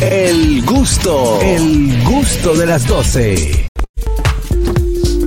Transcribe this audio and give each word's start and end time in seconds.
El 0.00 0.64
gusto, 0.66 1.38
el 1.40 2.02
gusto 2.02 2.54
de 2.56 2.66
las 2.66 2.84
12. 2.86 3.68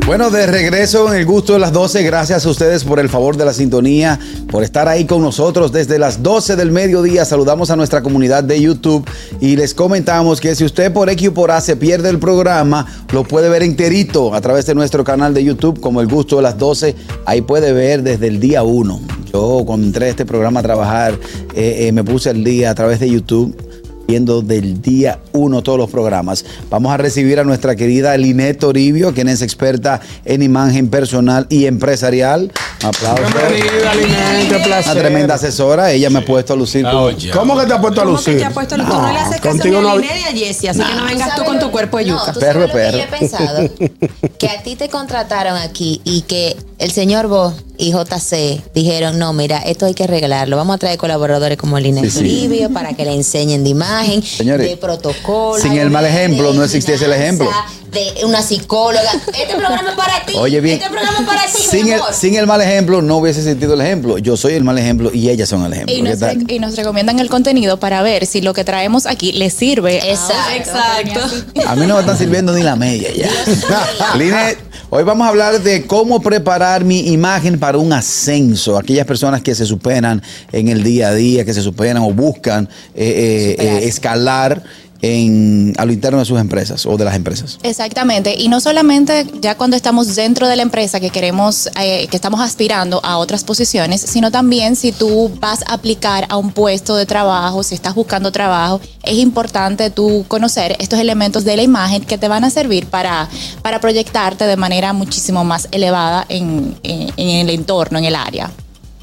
Bueno, 0.05 0.29
de 0.29 0.45
regreso 0.45 1.07
en 1.11 1.19
el 1.19 1.25
gusto 1.25 1.53
de 1.53 1.59
las 1.59 1.71
12, 1.71 2.03
gracias 2.03 2.45
a 2.45 2.49
ustedes 2.49 2.83
por 2.83 2.99
el 2.99 3.07
favor 3.07 3.37
de 3.37 3.45
la 3.45 3.53
sintonía, 3.53 4.19
por 4.49 4.63
estar 4.63 4.89
ahí 4.89 5.05
con 5.05 5.21
nosotros 5.21 5.71
desde 5.71 5.99
las 5.99 6.21
12 6.21 6.57
del 6.57 6.71
mediodía. 6.71 7.23
Saludamos 7.23 7.71
a 7.71 7.77
nuestra 7.77 8.01
comunidad 8.01 8.43
de 8.43 8.59
YouTube 8.59 9.07
y 9.39 9.55
les 9.55 9.73
comentamos 9.73 10.41
que 10.41 10.53
si 10.53 10.65
usted 10.65 10.91
por 10.91 11.09
X 11.09 11.29
o 11.29 11.33
por 11.33 11.51
A 11.51 11.61
se 11.61 11.77
pierde 11.77 12.09
el 12.09 12.19
programa, 12.19 13.05
lo 13.13 13.23
puede 13.23 13.47
ver 13.47 13.63
enterito 13.63 14.35
a 14.35 14.41
través 14.41 14.65
de 14.65 14.75
nuestro 14.75 15.05
canal 15.05 15.33
de 15.33 15.45
YouTube 15.45 15.79
como 15.79 16.01
el 16.01 16.07
gusto 16.07 16.37
de 16.37 16.41
las 16.41 16.57
12. 16.57 16.93
Ahí 17.25 17.41
puede 17.41 17.71
ver 17.71 18.03
desde 18.03 18.27
el 18.27 18.41
día 18.41 18.63
1. 18.63 19.01
Yo 19.31 19.63
cuando 19.65 19.87
entré 19.87 20.07
a 20.07 20.09
este 20.09 20.25
programa 20.25 20.59
a 20.59 20.63
trabajar, 20.63 21.13
eh, 21.53 21.87
eh, 21.87 21.91
me 21.93 22.03
puse 22.03 22.29
al 22.29 22.43
día 22.43 22.71
a 22.71 22.75
través 22.75 22.99
de 22.99 23.09
YouTube 23.09 23.66
viendo 24.07 24.41
del 24.41 24.81
día 24.81 25.19
uno 25.33 25.61
todos 25.61 25.77
los 25.77 25.89
programas. 25.89 26.45
Vamos 26.69 26.91
a 26.93 26.97
recibir 26.97 27.39
a 27.39 27.43
nuestra 27.43 27.75
querida 27.75 28.15
Linet 28.17 28.57
Toribio, 28.59 29.13
quien 29.13 29.27
es 29.27 29.41
experta 29.41 29.99
en 30.25 30.41
imagen 30.41 30.89
personal 30.89 31.45
y 31.49 31.65
empresarial. 31.65 32.51
Aplausos. 32.83 33.25
Bienvenida, 33.33 33.95
Linet, 33.95 34.49
qué 34.49 34.59
placer. 34.63 34.91
Una 34.93 35.01
tremenda 35.01 35.35
asesora. 35.35 35.91
Ella 35.91 36.09
me 36.09 36.19
ha 36.19 36.25
puesto 36.25 36.53
a 36.53 36.55
lucir. 36.55 36.83
con- 36.83 37.15
¿Cómo 37.33 37.57
que 37.59 37.65
te 37.65 37.73
has 37.73 37.79
puesto 37.81 38.01
a 38.01 38.03
¿Cómo 38.05 38.15
que 38.17 38.21
lucir? 38.31 38.37
te 38.37 38.45
has 38.45 38.53
puesto 38.53 38.75
a 38.75 38.77
lucir? 38.77 38.93
Tú 38.93 39.01
no 39.01 39.11
le 39.11 39.19
haces 39.19 39.41
caso 39.41 39.49
contigo 39.57 39.77
ni 39.81 39.87
no 39.87 39.89
a 39.91 39.95
Linet 39.97 40.13
ni 40.33 40.43
a 40.43 40.45
Jessie, 40.47 40.69
así 40.69 40.79
que 40.81 40.93
no 40.95 41.05
vengas 41.05 41.35
tú 41.35 41.43
con 41.43 41.59
tu 41.59 41.71
cuerpo 41.71 41.97
de 41.97 42.05
yuca. 42.05 42.33
Perro, 42.39 42.71
perro. 42.71 42.97
yo 42.97 43.03
he 43.03 43.07
pensado 43.07 43.69
que 44.39 44.47
a 44.47 44.63
ti 44.63 44.75
te 44.75 44.87
contrataron 44.89 45.57
aquí 45.57 46.01
y 46.05 46.21
que 46.21 46.55
el 46.79 46.91
señor 46.91 47.27
Vos 47.27 47.53
y 47.79 47.91
JC 47.91 48.61
dijeron, 48.73 49.19
no, 49.19 49.33
mira, 49.33 49.57
esto 49.59 49.85
hay 49.85 49.93
que 49.93 50.03
arreglarlo. 50.05 50.57
Vamos 50.57 50.75
a 50.75 50.77
traer 50.79 50.97
colaboradores 50.97 51.57
como 51.57 51.79
Linet 51.79 52.05
Sí, 52.05 52.09
sí. 52.11 52.17
Toribio 52.19 52.69
para 52.71 52.93
que 52.93 53.05
le 53.05 53.13
enseñen 53.13 53.63
de 53.63 53.69
imagen, 53.71 53.96
Señores, 54.05 54.69
de 54.69 54.77
protocolo. 54.77 55.61
sin 55.61 55.73
el 55.73 55.89
mal 55.89 56.05
ejemplo, 56.05 56.53
no 56.53 56.63
existiese 56.63 57.05
el 57.05 57.13
ejemplo. 57.13 57.49
De 57.91 58.25
una 58.25 58.41
psicóloga. 58.41 59.09
Este 59.27 59.55
programa 59.55 59.89
es 59.89 59.95
para 59.95 60.25
ti. 60.25 60.33
Oye 60.35 60.59
bien, 60.59 60.77
Este 60.77 60.89
programa 60.89 61.19
es 61.19 61.25
para 61.25 61.45
ti, 61.45 61.61
sin 61.69 61.85
mi 61.85 61.91
el, 61.91 61.99
amor. 62.01 62.13
sin 62.13 62.35
el 62.35 62.45
mal 62.45 62.61
ejemplo 62.61 63.01
no 63.01 63.17
hubiese 63.17 63.41
sentido 63.41 63.75
el 63.75 63.81
ejemplo. 63.81 64.17
Yo 64.17 64.35
soy 64.35 64.53
el 64.55 64.63
mal 64.65 64.77
ejemplo 64.77 65.09
y 65.13 65.29
ellas 65.29 65.47
son 65.47 65.63
el 65.65 65.71
ejemplo. 65.71 65.95
Y 65.95 66.03
¿Qué 66.03 66.09
nos, 66.09 66.19
tal? 66.19 66.35
re- 66.45 66.53
y 66.53 66.59
nos 66.59 66.75
recomiendan 66.75 67.19
el 67.19 67.29
contenido 67.29 67.79
para 67.79 68.01
ver 68.01 68.25
si 68.25 68.41
lo 68.41 68.53
que 68.53 68.65
traemos 68.65 69.05
aquí 69.05 69.31
les 69.31 69.53
sirve. 69.53 70.11
Exacto. 70.11 71.19
A 71.65 71.75
mí 71.75 71.85
no 71.87 71.95
me 71.95 72.01
están 72.01 72.17
sirviendo 72.17 72.51
ni 72.53 72.61
la 72.61 72.75
media 72.75 73.09
ya. 73.15 73.29
Linet, 74.17 74.57
hoy 74.89 75.03
vamos 75.03 75.25
a 75.25 75.29
hablar 75.29 75.61
de 75.61 75.85
cómo 75.85 76.21
preparar 76.21 76.83
mi 76.83 77.07
imagen 77.11 77.57
para 77.57 77.77
un 77.77 77.93
ascenso. 77.93 78.77
Aquellas 78.77 79.05
personas 79.05 79.41
que 79.41 79.55
se 79.55 79.65
superan 79.65 80.21
en 80.51 80.67
el 80.67 80.83
día 80.83 81.07
a 81.09 81.13
día, 81.13 81.45
que 81.45 81.53
se 81.53 81.61
superan 81.61 81.97
o 81.97 82.11
buscan 82.13 82.67
eh, 82.95 83.55
eh, 83.57 83.65
eh. 83.83 83.86
Escalar 83.87 84.63
en, 85.03 85.75
a 85.77 85.85
lo 85.85 85.91
interno 85.93 86.17
de 86.17 86.25
sus 86.25 86.39
empresas 86.39 86.87
o 86.87 86.97
de 86.97 87.05
las 87.05 87.15
empresas. 87.15 87.59
Exactamente, 87.61 88.33
y 88.35 88.47
no 88.49 88.59
solamente 88.59 89.27
ya 89.41 89.55
cuando 89.55 89.75
estamos 89.77 90.15
dentro 90.15 90.47
de 90.47 90.55
la 90.55 90.63
empresa 90.63 90.99
que 90.99 91.11
queremos, 91.11 91.69
eh, 91.79 92.07
que 92.09 92.15
estamos 92.15 92.39
aspirando 92.41 92.99
a 93.03 93.17
otras 93.19 93.43
posiciones, 93.43 94.01
sino 94.01 94.31
también 94.31 94.75
si 94.75 94.91
tú 94.91 95.31
vas 95.39 95.61
a 95.67 95.73
aplicar 95.75 96.25
a 96.29 96.37
un 96.37 96.51
puesto 96.51 96.95
de 96.95 97.05
trabajo, 97.05 97.61
si 97.61 97.75
estás 97.75 97.93
buscando 97.93 98.31
trabajo, 98.31 98.81
es 99.03 99.17
importante 99.17 99.91
tú 99.91 100.25
conocer 100.27 100.75
estos 100.79 100.97
elementos 100.99 101.43
de 101.43 101.55
la 101.57 101.61
imagen 101.61 102.03
que 102.03 102.17
te 102.17 102.27
van 102.27 102.43
a 102.43 102.49
servir 102.49 102.87
para, 102.87 103.29
para 103.61 103.79
proyectarte 103.79 104.45
de 104.47 104.57
manera 104.57 104.93
muchísimo 104.93 105.43
más 105.43 105.67
elevada 105.71 106.25
en, 106.27 106.75
en- 106.81 107.13
en 107.17 107.29
el 107.47 107.49
entorno, 107.51 107.99
en 107.99 108.05
el 108.05 108.15
área. 108.15 108.49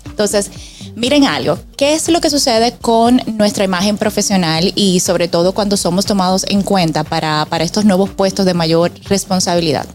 Entonces, 0.06 0.50
miren 0.96 1.24
algo, 1.24 1.58
¿qué 1.76 1.94
es 1.94 2.08
lo 2.08 2.20
que 2.20 2.30
sucede 2.30 2.72
con 2.80 3.20
nuestra 3.26 3.64
imagen 3.64 3.96
profesional 3.96 4.72
y 4.74 5.00
sobre 5.00 5.28
todo 5.28 5.52
cuando 5.52 5.76
somos 5.76 6.06
tomados 6.06 6.44
en 6.48 6.62
cuenta 6.62 7.04
para, 7.04 7.46
para 7.46 7.64
estos 7.64 7.84
nuevos 7.84 8.10
puestos 8.10 8.46
de 8.46 8.54
mayor 8.54 8.92
responsabilidad? 9.04 9.86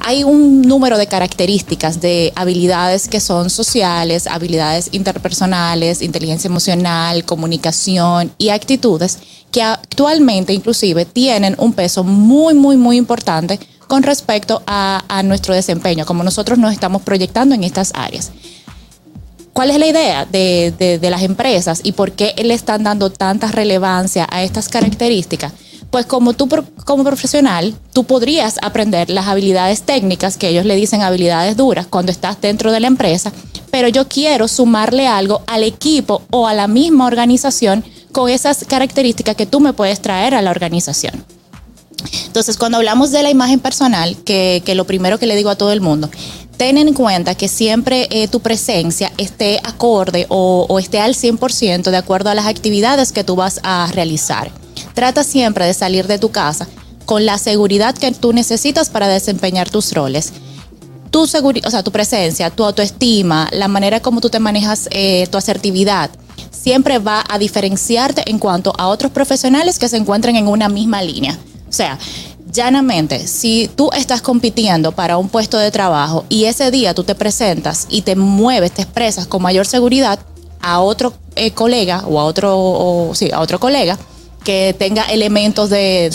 Hay 0.00 0.24
un 0.24 0.62
número 0.62 0.98
de 0.98 1.06
características 1.08 2.00
de 2.00 2.32
habilidades 2.36 3.08
que 3.08 3.20
son 3.20 3.50
sociales, 3.50 4.26
habilidades 4.26 4.90
interpersonales, 4.92 6.00
inteligencia 6.00 6.48
emocional, 6.48 7.24
comunicación 7.24 8.32
y 8.38 8.50
actitudes 8.50 9.18
que 9.50 9.62
actualmente 9.62 10.52
inclusive 10.52 11.06
tienen 11.06 11.56
un 11.58 11.72
peso 11.72 12.04
muy, 12.04 12.54
muy, 12.54 12.76
muy 12.76 12.96
importante 12.96 13.58
con 13.86 14.02
respecto 14.02 14.62
a, 14.66 15.04
a 15.08 15.22
nuestro 15.22 15.54
desempeño, 15.54 16.04
como 16.06 16.24
nosotros 16.24 16.58
nos 16.58 16.72
estamos 16.72 17.02
proyectando 17.02 17.54
en 17.54 17.64
estas 17.64 17.92
áreas. 17.94 18.32
¿Cuál 19.56 19.70
es 19.70 19.78
la 19.78 19.86
idea 19.86 20.26
de, 20.26 20.98
de- 21.00 21.10
las 21.10 21.22
empresas 21.22 21.80
y 21.82 21.92
por 21.92 22.12
qué 22.12 22.34
le 22.44 22.52
están 22.52 22.82
dando 22.82 23.08
tanta 23.08 23.50
relevancia 23.50 24.28
a 24.30 24.42
estas 24.42 24.68
características? 24.68 25.54
Pues 25.90 26.04
como 26.04 26.34
tú 26.34 26.46
como 26.84 27.04
profesional, 27.04 27.74
tú 27.94 28.04
podrías 28.04 28.58
aprender 28.60 29.08
las 29.08 29.28
habilidades 29.28 29.80
técnicas, 29.80 30.36
que 30.36 30.50
ellos 30.50 30.66
le 30.66 30.76
dicen 30.76 31.00
habilidades 31.00 31.56
duras, 31.56 31.86
cuando 31.86 32.12
estás 32.12 32.38
dentro 32.38 32.70
de 32.70 32.80
la 32.80 32.88
empresa, 32.88 33.32
pero 33.70 33.88
yo 33.88 34.06
quiero 34.06 34.46
sumarle 34.46 35.06
algo 35.06 35.40
al 35.46 35.62
equipo 35.62 36.20
o 36.30 36.46
a 36.46 36.52
la 36.52 36.68
misma 36.68 37.06
organización 37.06 37.82
con 38.12 38.28
esas 38.28 38.62
características 38.66 39.36
que 39.36 39.46
tú 39.46 39.60
me 39.60 39.72
puedes 39.72 40.02
traer 40.02 40.34
a 40.34 40.42
la 40.42 40.50
organización. 40.50 41.24
Entonces, 42.26 42.58
cuando 42.58 42.76
hablamos 42.76 43.10
de 43.10 43.22
la 43.22 43.30
imagen 43.30 43.58
personal, 43.58 44.16
que, 44.22 44.62
que 44.66 44.74
lo 44.74 44.84
primero 44.84 45.18
que 45.18 45.26
le 45.26 45.34
digo 45.34 45.48
a 45.48 45.56
todo 45.56 45.72
el 45.72 45.80
mundo, 45.80 46.10
ten 46.56 46.78
en 46.78 46.94
cuenta 46.94 47.34
que 47.34 47.48
siempre 47.48 48.08
eh, 48.10 48.28
tu 48.28 48.40
presencia 48.40 49.12
esté 49.18 49.60
acorde 49.62 50.26
o, 50.28 50.78
esté 50.78 51.00
al 51.00 51.14
100% 51.14 51.90
de 51.90 51.96
acuerdo 51.96 52.30
a 52.30 52.34
las 52.34 52.46
actividades 52.46 53.12
que 53.12 53.24
tú 53.24 53.36
vas 53.36 53.60
a 53.62 53.88
realizar. 53.92 54.50
Trata 54.94 55.24
siempre 55.24 55.66
de 55.66 55.74
salir 55.74 56.06
de 56.06 56.18
tu 56.18 56.30
casa 56.30 56.66
con 57.04 57.26
la 57.26 57.38
seguridad 57.38 57.94
que 57.94 58.12
tú 58.12 58.32
necesitas 58.32 58.90
para 58.90 59.08
desempeñar 59.08 59.70
tus 59.70 59.92
roles 59.92 60.32
tu 61.10 61.22
o 61.22 61.70
sea, 61.70 61.82
tu 61.82 61.92
presencia, 61.92 62.50
tu 62.50 62.64
autoestima, 62.64 63.48
la 63.52 63.68
manera 63.68 64.00
como 64.00 64.20
tú 64.20 64.28
te 64.28 64.38
manejas, 64.38 64.86
eh, 64.90 65.26
tu 65.30 65.38
asertividad, 65.38 66.10
siempre 66.50 66.98
va 66.98 67.24
a 67.26 67.38
diferenciarte 67.38 68.28
en 68.28 68.38
cuanto 68.38 68.74
a 68.76 68.88
otros 68.88 69.12
profesionales 69.12 69.78
que 69.78 69.88
se 69.88 69.96
encuentren 69.96 70.36
en 70.36 70.46
una 70.46 70.68
misma 70.68 71.02
línea. 71.02 71.38
O 71.68 71.72
sea, 71.72 71.98
llanamente, 72.56 73.28
si 73.28 73.70
tú 73.76 73.90
estás 73.96 74.22
compitiendo 74.22 74.90
para 74.92 75.18
un 75.18 75.28
puesto 75.28 75.58
de 75.58 75.70
trabajo 75.70 76.24
y 76.28 76.46
ese 76.46 76.70
día 76.70 76.94
tú 76.94 77.04
te 77.04 77.14
presentas 77.14 77.86
y 77.88 78.02
te 78.02 78.16
mueves, 78.16 78.72
te 78.72 78.82
expresas 78.82 79.26
con 79.26 79.42
mayor 79.42 79.66
seguridad 79.66 80.18
a 80.60 80.80
otro 80.80 81.12
eh, 81.36 81.52
colega 81.52 82.02
o 82.08 82.18
a 82.18 82.24
otro, 82.24 83.10
sí, 83.14 83.30
a 83.30 83.40
otro 83.40 83.60
colega 83.60 83.96
que 84.42 84.74
tenga 84.78 85.02
elementos 85.04 85.70
de- 85.70 86.10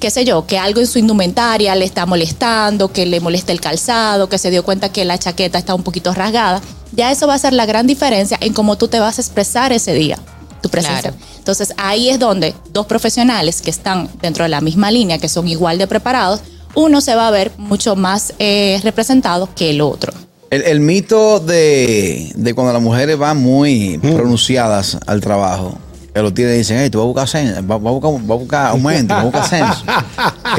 qué 0.00 0.10
sé 0.10 0.24
yo, 0.24 0.46
que 0.46 0.58
algo 0.58 0.80
en 0.80 0.86
su 0.86 0.98
indumentaria 0.98 1.74
le 1.74 1.84
está 1.84 2.06
molestando, 2.06 2.92
que 2.92 3.04
le 3.06 3.20
molesta 3.20 3.52
el 3.52 3.60
calzado, 3.60 4.28
que 4.28 4.38
se 4.38 4.50
dio 4.50 4.64
cuenta 4.64 4.90
que 4.90 5.04
la 5.04 5.18
chaqueta 5.18 5.58
está 5.58 5.74
un 5.74 5.82
poquito 5.82 6.14
rasgada, 6.14 6.60
ya 6.92 7.10
eso 7.10 7.26
va 7.26 7.34
a 7.34 7.38
ser 7.38 7.52
la 7.52 7.66
gran 7.66 7.86
diferencia 7.86 8.38
en 8.40 8.52
cómo 8.54 8.76
tú 8.76 8.88
te 8.88 8.98
vas 8.98 9.18
a 9.18 9.20
expresar 9.22 9.72
ese 9.72 9.92
día, 9.92 10.18
tu 10.62 10.68
presencia. 10.70 11.12
Entonces 11.40 11.72
ahí 11.78 12.10
es 12.10 12.18
donde 12.18 12.54
dos 12.70 12.84
profesionales 12.84 13.62
que 13.62 13.70
están 13.70 14.10
dentro 14.20 14.44
de 14.44 14.50
la 14.50 14.60
misma 14.60 14.90
línea, 14.90 15.18
que 15.18 15.30
son 15.30 15.48
igual 15.48 15.78
de 15.78 15.86
preparados, 15.86 16.42
uno 16.74 17.00
se 17.00 17.14
va 17.14 17.28
a 17.28 17.30
ver 17.30 17.50
mucho 17.56 17.96
más 17.96 18.34
eh, 18.38 18.78
representado 18.82 19.48
que 19.56 19.70
el 19.70 19.80
otro. 19.80 20.12
El, 20.50 20.62
el 20.64 20.80
mito 20.80 21.40
de, 21.40 22.30
de 22.34 22.54
cuando 22.54 22.74
las 22.74 22.82
mujeres 22.82 23.16
van 23.16 23.38
muy 23.38 23.98
pronunciadas 24.02 24.98
al 25.06 25.22
trabajo, 25.22 25.78
que 26.12 26.20
lo 26.20 26.34
tienen 26.34 26.56
y 26.56 26.58
dicen, 26.58 26.76
hey, 26.78 26.90
tú 26.90 26.98
vas 26.98 27.04
a 27.04 27.06
buscar 27.06 27.24
ascenso, 27.24 27.62
vas 27.62 27.82
vas 27.82 27.90
a 27.90 27.94
buscar, 27.94 28.12
vas 28.12 28.30
a 28.30 28.40
buscar 28.40 28.66
aumento, 28.66 29.14
vas 29.14 29.22
a 29.22 29.24
buscar 29.24 29.42
ascenso. 29.42 29.84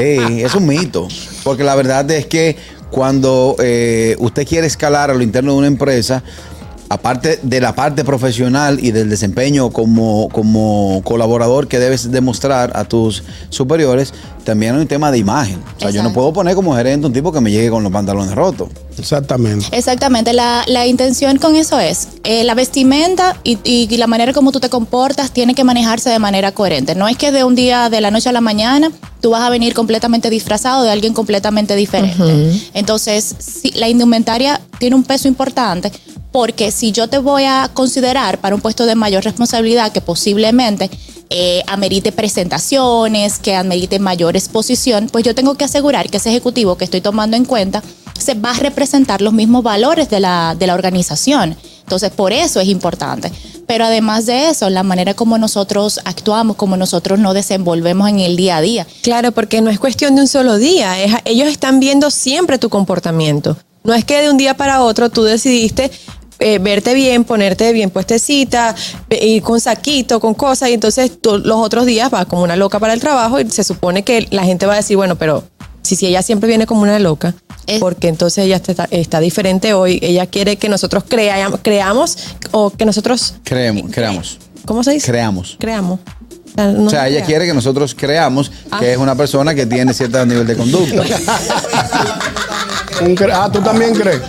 Es 0.00 0.54
un 0.56 0.66
mito. 0.66 1.06
Porque 1.44 1.62
la 1.62 1.76
verdad 1.76 2.10
es 2.10 2.26
que 2.26 2.56
cuando 2.90 3.54
eh, 3.62 4.16
usted 4.18 4.46
quiere 4.48 4.66
escalar 4.66 5.12
a 5.12 5.14
lo 5.14 5.22
interno 5.22 5.52
de 5.52 5.58
una 5.58 5.66
empresa, 5.68 6.24
aparte 6.92 7.40
de 7.42 7.60
la 7.60 7.74
parte 7.74 8.04
profesional 8.04 8.78
y 8.78 8.90
del 8.90 9.08
desempeño 9.08 9.70
como, 9.70 10.28
como 10.28 11.00
colaborador 11.04 11.66
que 11.66 11.78
debes 11.78 12.10
demostrar 12.10 12.72
a 12.76 12.84
tus 12.84 13.22
superiores, 13.48 14.12
también 14.44 14.74
hay 14.74 14.82
un 14.82 14.86
tema 14.86 15.10
de 15.10 15.16
imagen. 15.16 15.62
O 15.78 15.80
sea, 15.80 15.90
yo 15.90 16.02
no 16.02 16.12
puedo 16.12 16.34
poner 16.34 16.54
como 16.54 16.76
gerente 16.76 17.06
un 17.06 17.12
tipo 17.12 17.32
que 17.32 17.40
me 17.40 17.50
llegue 17.50 17.70
con 17.70 17.82
los 17.82 17.90
pantalones 17.90 18.34
rotos. 18.34 18.68
Exactamente. 18.98 19.66
Exactamente, 19.72 20.34
la, 20.34 20.64
la 20.66 20.86
intención 20.86 21.38
con 21.38 21.56
eso 21.56 21.78
es, 21.78 22.08
eh, 22.24 22.44
la 22.44 22.54
vestimenta 22.54 23.38
y, 23.42 23.58
y 23.64 23.96
la 23.96 24.06
manera 24.06 24.34
como 24.34 24.52
tú 24.52 24.60
te 24.60 24.68
comportas 24.68 25.30
tiene 25.30 25.54
que 25.54 25.64
manejarse 25.64 26.10
de 26.10 26.18
manera 26.18 26.52
coherente. 26.52 26.94
No 26.94 27.08
es 27.08 27.16
que 27.16 27.32
de 27.32 27.42
un 27.44 27.54
día, 27.54 27.88
de 27.88 28.02
la 28.02 28.10
noche 28.10 28.28
a 28.28 28.32
la 28.32 28.42
mañana, 28.42 28.92
tú 29.22 29.30
vas 29.30 29.42
a 29.42 29.48
venir 29.48 29.72
completamente 29.72 30.28
disfrazado 30.28 30.82
de 30.82 30.90
alguien 30.90 31.14
completamente 31.14 31.74
diferente. 31.74 32.60
Entonces, 32.74 33.34
sí, 33.38 33.72
la 33.76 33.88
indumentaria 33.88 34.60
tiene 34.78 34.96
un 34.96 35.04
peso 35.04 35.26
importante 35.28 35.90
porque 36.32 36.72
si 36.72 36.92
yo 36.92 37.08
te 37.08 37.18
voy 37.18 37.44
a 37.44 37.70
considerar 37.72 38.38
para 38.38 38.54
un 38.54 38.62
puesto 38.62 38.86
de 38.86 38.94
mayor 38.94 39.22
responsabilidad 39.22 39.92
que 39.92 40.00
posiblemente 40.00 40.90
eh, 41.30 41.62
amerite 41.66 42.10
presentaciones, 42.10 43.38
que 43.38 43.54
amerite 43.54 43.98
mayor 43.98 44.36
exposición, 44.36 45.08
pues 45.12 45.24
yo 45.24 45.34
tengo 45.34 45.54
que 45.54 45.64
asegurar 45.64 46.10
que 46.10 46.16
ese 46.16 46.30
ejecutivo 46.30 46.76
que 46.76 46.84
estoy 46.84 47.00
tomando 47.00 47.36
en 47.36 47.44
cuenta 47.44 47.82
se 48.18 48.34
va 48.34 48.50
a 48.50 48.58
representar 48.58 49.20
los 49.20 49.32
mismos 49.32 49.62
valores 49.62 50.08
de 50.08 50.20
la, 50.20 50.56
de 50.58 50.66
la 50.66 50.74
organización. 50.74 51.56
Entonces, 51.82 52.10
por 52.10 52.32
eso 52.32 52.60
es 52.60 52.68
importante. 52.68 53.30
pero 53.66 53.84
además 53.84 54.26
de 54.26 54.50
eso, 54.50 54.68
la 54.68 54.82
manera 54.82 55.14
como 55.14 55.38
nosotros 55.38 56.00
actuamos, 56.04 56.56
como 56.56 56.76
nosotros 56.76 57.18
nos 57.18 57.32
desenvolvemos 57.32 58.08
en 58.08 58.20
el 58.20 58.36
día 58.36 58.58
a 58.58 58.60
día. 58.60 58.86
Claro, 59.02 59.32
porque 59.32 59.60
no 59.60 59.70
es 59.70 59.78
cuestión 59.78 60.14
de 60.14 60.22
un 60.22 60.28
solo 60.28 60.58
día. 60.58 60.94
ellos 61.24 61.48
están 61.48 61.80
viendo 61.80 62.10
siempre 62.10 62.58
tu 62.58 62.68
comportamiento. 62.68 63.56
No 63.84 63.94
es 63.94 64.04
que 64.04 64.20
de 64.20 64.30
un 64.30 64.36
día 64.36 64.54
para 64.54 64.82
otro 64.82 65.10
tú 65.10 65.22
decidiste 65.24 65.90
eh, 66.42 66.58
verte 66.58 66.94
bien, 66.94 67.24
ponerte 67.24 67.72
bien 67.72 67.90
puestecita, 67.90 68.74
ir 69.10 69.42
con 69.42 69.60
saquito, 69.60 70.20
con 70.20 70.34
cosas, 70.34 70.68
y 70.70 70.74
entonces 70.74 71.12
tú 71.20 71.38
los 71.38 71.56
otros 71.58 71.86
días 71.86 72.10
vas 72.10 72.26
como 72.26 72.42
una 72.42 72.56
loca 72.56 72.78
para 72.78 72.92
el 72.92 73.00
trabajo 73.00 73.40
y 73.40 73.50
se 73.50 73.64
supone 73.64 74.02
que 74.02 74.26
la 74.30 74.44
gente 74.44 74.66
va 74.66 74.74
a 74.74 74.76
decir, 74.76 74.96
bueno, 74.96 75.16
pero 75.16 75.44
si, 75.82 75.96
si 75.96 76.06
ella 76.06 76.22
siempre 76.22 76.48
viene 76.48 76.66
como 76.66 76.82
una 76.82 76.98
loca, 76.98 77.34
Es- 77.66 77.80
porque 77.80 78.08
entonces 78.08 78.44
ella 78.44 78.56
está, 78.56 78.86
está 78.90 79.20
diferente 79.20 79.72
hoy, 79.74 79.98
ella 80.02 80.26
quiere 80.26 80.56
que 80.56 80.68
nosotros 80.68 81.04
creamos, 81.08 81.60
creamos 81.62 82.16
o 82.50 82.70
que 82.70 82.84
nosotros, 82.84 83.34
Creemos, 83.44 83.90
creamos. 83.90 84.38
¿cómo 84.66 84.84
se 84.84 84.92
dice? 84.92 85.06
Creamos. 85.10 85.56
Creamos. 85.58 86.00
O 86.00 86.54
sea, 86.54 86.66
no 86.66 86.86
O 86.86 86.90
sea, 86.90 87.08
ella 87.08 87.16
crea. 87.18 87.26
quiere 87.26 87.46
que 87.46 87.54
nosotros 87.54 87.94
creamos 87.98 88.52
que 88.78 88.92
es 88.92 88.98
una 88.98 89.14
persona 89.14 89.54
que 89.54 89.64
tiene 89.66 89.94
cierto 89.94 90.24
nivel 90.26 90.46
de 90.46 90.54
conducta. 90.56 91.02
Un 93.00 93.16
cre- 93.16 93.32
ah, 93.32 93.50
tú 93.52 93.60
también 93.60 93.94
crees. 93.94 94.20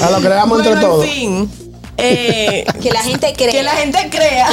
Ah, 0.00 0.10
lo 0.10 0.18
creamos 0.20 0.58
Bueno, 0.58 0.70
entre 0.72 0.86
todos. 0.86 1.04
En 1.04 1.10
fin, 1.10 1.50
eh, 1.98 2.64
Que 2.82 2.90
la 2.90 3.02
gente 3.02 3.32
cree. 3.36 3.50
que 3.52 3.62
la 3.62 3.72
gente 3.72 3.98
crea. 4.10 4.48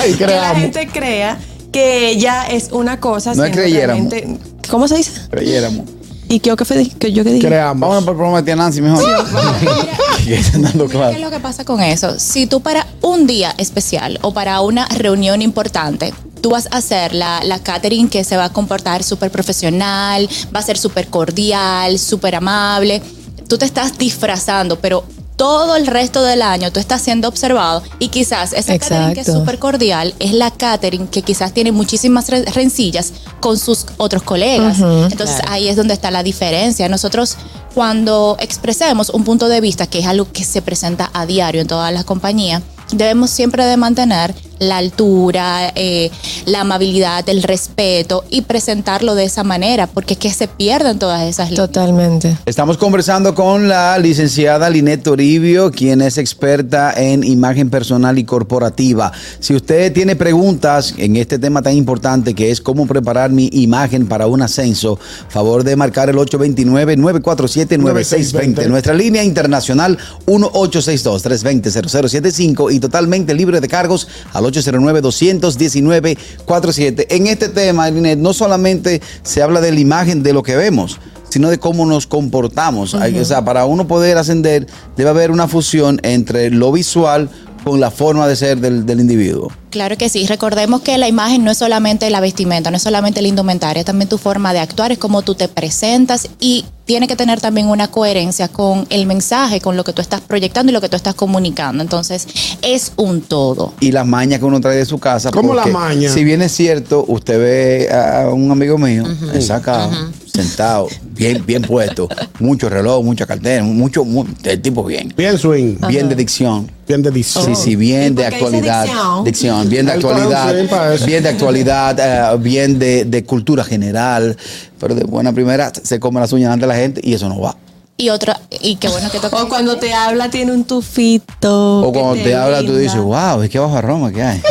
Ay, 0.00 0.14
que 0.14 0.26
la 0.26 0.54
gente 0.54 0.88
crea 0.88 1.38
que 1.72 2.08
ella 2.10 2.46
es 2.50 2.70
una 2.72 2.98
cosa. 3.00 3.34
No 3.34 3.44
creyéramos. 3.50 4.10
realmente- 4.10 4.38
¿Cómo 4.70 4.88
se 4.88 4.96
dice? 4.96 5.12
Creyéramos. 5.30 5.82
¿Y 6.26 6.40
qué, 6.40 6.56
qué 6.56 6.64
fue 6.64 6.88
que 6.98 7.12
yo 7.12 7.22
que 7.22 7.34
dije? 7.34 7.46
Creamos. 7.46 7.80
Vamos 7.86 8.04
por 8.04 8.12
el 8.14 8.16
programa 8.16 8.38
de 8.38 8.44
tía 8.44 8.56
Nancy 8.56 8.80
mejor. 8.80 9.04
¿Qué 10.24 10.36
es 10.36 11.20
lo 11.20 11.30
que 11.30 11.38
pasa 11.40 11.64
con 11.66 11.82
eso? 11.82 12.18
Si 12.18 12.46
tú 12.46 12.62
para 12.62 12.86
un 13.02 13.26
día 13.26 13.54
especial 13.58 14.18
o 14.22 14.32
para 14.32 14.60
una 14.62 14.86
reunión 14.88 15.42
importante, 15.42 16.14
tú 16.44 16.50
vas 16.50 16.68
a 16.70 16.76
hacer 16.76 17.14
la, 17.14 17.40
la 17.42 17.58
catering 17.58 18.10
que 18.10 18.22
se 18.22 18.36
va 18.36 18.44
a 18.44 18.52
comportar 18.52 19.02
súper 19.02 19.30
profesional, 19.30 20.28
va 20.54 20.60
a 20.60 20.62
ser 20.62 20.76
súper 20.76 21.08
cordial, 21.08 21.98
súper 21.98 22.34
amable, 22.34 23.00
tú 23.48 23.56
te 23.56 23.64
estás 23.64 23.96
disfrazando, 23.96 24.78
pero 24.78 25.04
todo 25.36 25.74
el 25.74 25.86
resto 25.86 26.22
del 26.22 26.42
año 26.42 26.70
tú 26.70 26.80
estás 26.80 27.00
siendo 27.00 27.28
observado 27.28 27.82
y 27.98 28.08
quizás 28.08 28.52
esa 28.52 28.78
catering 28.78 29.14
que 29.14 29.20
es 29.22 29.28
Exacto. 29.28 29.40
súper 29.40 29.58
cordial 29.58 30.14
es 30.18 30.32
la 30.34 30.50
catering 30.50 31.06
que 31.08 31.22
quizás 31.22 31.54
tiene 31.54 31.72
muchísimas 31.72 32.28
re- 32.28 32.44
rencillas 32.44 33.14
con 33.40 33.58
sus 33.58 33.86
otros 33.96 34.22
colegas. 34.22 34.76
Entonces 35.10 35.40
ahí 35.48 35.68
es 35.68 35.76
donde 35.76 35.94
está 35.94 36.10
la 36.10 36.22
diferencia. 36.22 36.90
Nosotros 36.90 37.38
cuando 37.74 38.36
expresemos 38.38 39.08
un 39.08 39.24
punto 39.24 39.48
de 39.48 39.62
vista, 39.62 39.86
que 39.86 40.00
es 40.00 40.06
algo 40.06 40.30
que 40.30 40.44
se 40.44 40.60
presenta 40.60 41.10
a 41.14 41.24
diario 41.24 41.62
en 41.62 41.66
todas 41.68 41.90
las 41.92 42.04
compañías, 42.04 42.62
debemos 42.92 43.30
siempre 43.30 43.64
de 43.64 43.76
mantener 43.76 44.34
la 44.58 44.78
altura, 44.78 45.70
eh, 45.74 46.10
la 46.46 46.62
amabilidad, 46.62 47.28
el 47.28 47.42
respeto 47.42 48.24
y 48.30 48.40
presentarlo 48.42 49.14
de 49.14 49.24
esa 49.24 49.44
manera, 49.44 49.86
porque 49.86 50.14
es 50.14 50.20
que 50.20 50.32
se 50.32 50.48
pierden 50.48 50.98
todas 50.98 51.22
esas 51.22 51.50
líneas. 51.50 51.68
Totalmente. 51.68 52.34
Estamos 52.46 52.78
conversando 52.78 53.34
con 53.34 53.68
la 53.68 53.98
licenciada 53.98 54.70
Linet 54.70 55.02
Toribio, 55.02 55.70
quien 55.70 56.00
es 56.00 56.16
experta 56.18 56.94
en 56.96 57.22
imagen 57.24 57.68
personal 57.70 58.18
y 58.18 58.24
corporativa. 58.24 59.12
Si 59.40 59.54
usted 59.54 59.92
tiene 59.92 60.16
preguntas 60.16 60.94
en 60.96 61.16
este 61.16 61.38
tema 61.38 61.60
tan 61.62 61.74
importante 61.74 62.34
que 62.34 62.50
es 62.50 62.60
cómo 62.60 62.86
preparar 62.86 63.30
mi 63.30 63.48
imagen 63.52 64.06
para 64.06 64.26
un 64.26 64.42
ascenso, 64.42 64.98
favor 65.28 65.62
de 65.64 65.76
marcar 65.76 66.10
el 66.10 66.16
829-947-9620. 66.16 68.68
Nuestra 68.68 68.94
línea 68.94 69.24
internacional 69.24 69.98
1862-320-0075 70.26 72.73
y 72.74 72.80
totalmente 72.80 73.34
libre 73.34 73.60
de 73.60 73.68
cargos 73.68 74.08
al 74.32 74.44
809-219-47. 74.44 77.06
En 77.10 77.26
este 77.26 77.48
tema, 77.48 77.90
no 77.90 78.32
solamente 78.32 79.00
se 79.22 79.42
habla 79.42 79.60
de 79.60 79.72
la 79.72 79.80
imagen 79.80 80.22
de 80.22 80.32
lo 80.32 80.42
que 80.42 80.56
vemos, 80.56 80.98
sino 81.28 81.50
de 81.50 81.58
cómo 81.58 81.86
nos 81.86 82.06
comportamos. 82.06 82.94
Hay- 82.94 83.18
o 83.18 83.24
sea, 83.24 83.44
para 83.44 83.64
uno 83.66 83.86
poder 83.86 84.16
ascender, 84.18 84.66
debe 84.96 85.10
haber 85.10 85.30
una 85.30 85.48
fusión 85.48 86.00
entre 86.02 86.50
lo 86.50 86.72
visual 86.72 87.28
con 87.64 87.80
la 87.80 87.90
forma 87.90 88.26
de 88.28 88.36
ser 88.36 88.58
del, 88.58 88.86
del 88.86 89.00
individuo. 89.00 89.50
Claro 89.74 89.98
que 89.98 90.08
sí. 90.08 90.24
Recordemos 90.28 90.82
que 90.82 90.96
la 90.98 91.08
imagen 91.08 91.42
no 91.42 91.50
es 91.50 91.58
solamente 91.58 92.08
la 92.08 92.20
vestimenta, 92.20 92.70
no 92.70 92.76
es 92.76 92.82
solamente 92.84 93.20
la 93.20 93.26
indumentaria, 93.26 93.80
es 93.80 93.84
también 93.86 94.08
tu 94.08 94.18
forma 94.18 94.52
de 94.52 94.60
actuar, 94.60 94.92
es 94.92 94.98
cómo 94.98 95.22
tú 95.22 95.34
te 95.34 95.48
presentas 95.48 96.28
y 96.38 96.64
tiene 96.84 97.08
que 97.08 97.16
tener 97.16 97.40
también 97.40 97.66
una 97.66 97.88
coherencia 97.88 98.46
con 98.46 98.86
el 98.90 99.06
mensaje, 99.06 99.60
con 99.60 99.76
lo 99.76 99.82
que 99.82 99.92
tú 99.92 100.00
estás 100.00 100.20
proyectando 100.20 100.70
y 100.70 100.74
lo 100.74 100.80
que 100.80 100.88
tú 100.88 100.94
estás 100.96 101.14
comunicando. 101.14 101.82
Entonces, 101.82 102.28
es 102.62 102.92
un 102.96 103.20
todo. 103.22 103.72
Y 103.80 103.90
las 103.90 104.06
mañas 104.06 104.38
que 104.38 104.44
uno 104.44 104.60
trae 104.60 104.76
de 104.76 104.84
su 104.86 104.98
casa. 104.98 105.32
¿Cómo 105.32 105.54
porque 105.54 105.70
la 105.72 105.76
maña? 105.78 106.08
Si 106.12 106.22
bien 106.22 106.40
es 106.42 106.52
cierto, 106.52 107.04
usted 107.08 107.38
ve 107.38 107.88
a 107.92 108.28
un 108.28 108.48
amigo 108.52 108.78
mío 108.78 109.04
sacado, 109.40 109.90
sentado, 110.32 110.88
bien, 111.16 111.42
bien 111.46 111.62
puesto, 111.62 112.06
mucho 112.38 112.68
reloj, 112.68 113.02
mucha 113.02 113.24
cartera, 113.26 113.64
mucho, 113.64 114.04
mu- 114.04 114.26
el 114.44 114.60
tipo 114.62 114.84
bien. 114.84 115.12
Bien 115.16 115.38
swing. 115.38 115.76
Bien 115.88 116.08
de 116.08 116.14
dicción. 116.14 116.70
Bien 116.86 117.02
de 117.02 117.10
dicción. 117.10 117.46
Sí, 117.46 117.54
sí, 117.54 117.76
bien 117.76 118.12
¿Y 118.12 118.16
de 118.16 118.26
actualidad. 118.26 118.84
dicción? 118.84 119.24
Dicción, 119.24 119.63
bien 119.68 119.86
de 119.86 119.92
actualidad. 119.92 120.58
eso. 120.92 121.06
Bien 121.06 121.22
de 121.22 121.28
actualidad, 121.28 121.98
eh, 121.98 122.38
bien 122.38 122.78
de, 122.78 123.04
de 123.04 123.24
cultura 123.24 123.64
general. 123.64 124.36
Pero 124.78 124.94
de 124.94 125.04
buena 125.04 125.32
primera 125.32 125.72
se 125.82 125.98
come 126.00 126.20
las 126.20 126.32
uñas 126.32 126.52
ante 126.52 126.66
la 126.66 126.74
gente 126.74 127.00
y 127.02 127.14
eso 127.14 127.28
no 127.28 127.40
va. 127.40 127.56
Y 127.96 128.08
otra, 128.08 128.40
y 128.50 128.74
qué 128.74 128.88
bueno 128.88 129.08
que 129.08 129.20
toca. 129.20 129.40
O 129.40 129.48
cuando 129.48 129.76
te 129.76 129.94
habla 129.94 130.28
tiene 130.28 130.50
un 130.50 130.64
tufito. 130.64 131.80
O 131.82 131.92
cuando 131.92 132.14
te 132.24 132.34
habla, 132.34 132.60
tú 132.60 132.76
dices, 132.76 133.00
wow, 133.00 133.40
es 133.42 133.50
que 133.50 133.58
bajo 133.60 133.80
Roma 133.80 134.12
que 134.12 134.20
hay. 134.20 134.42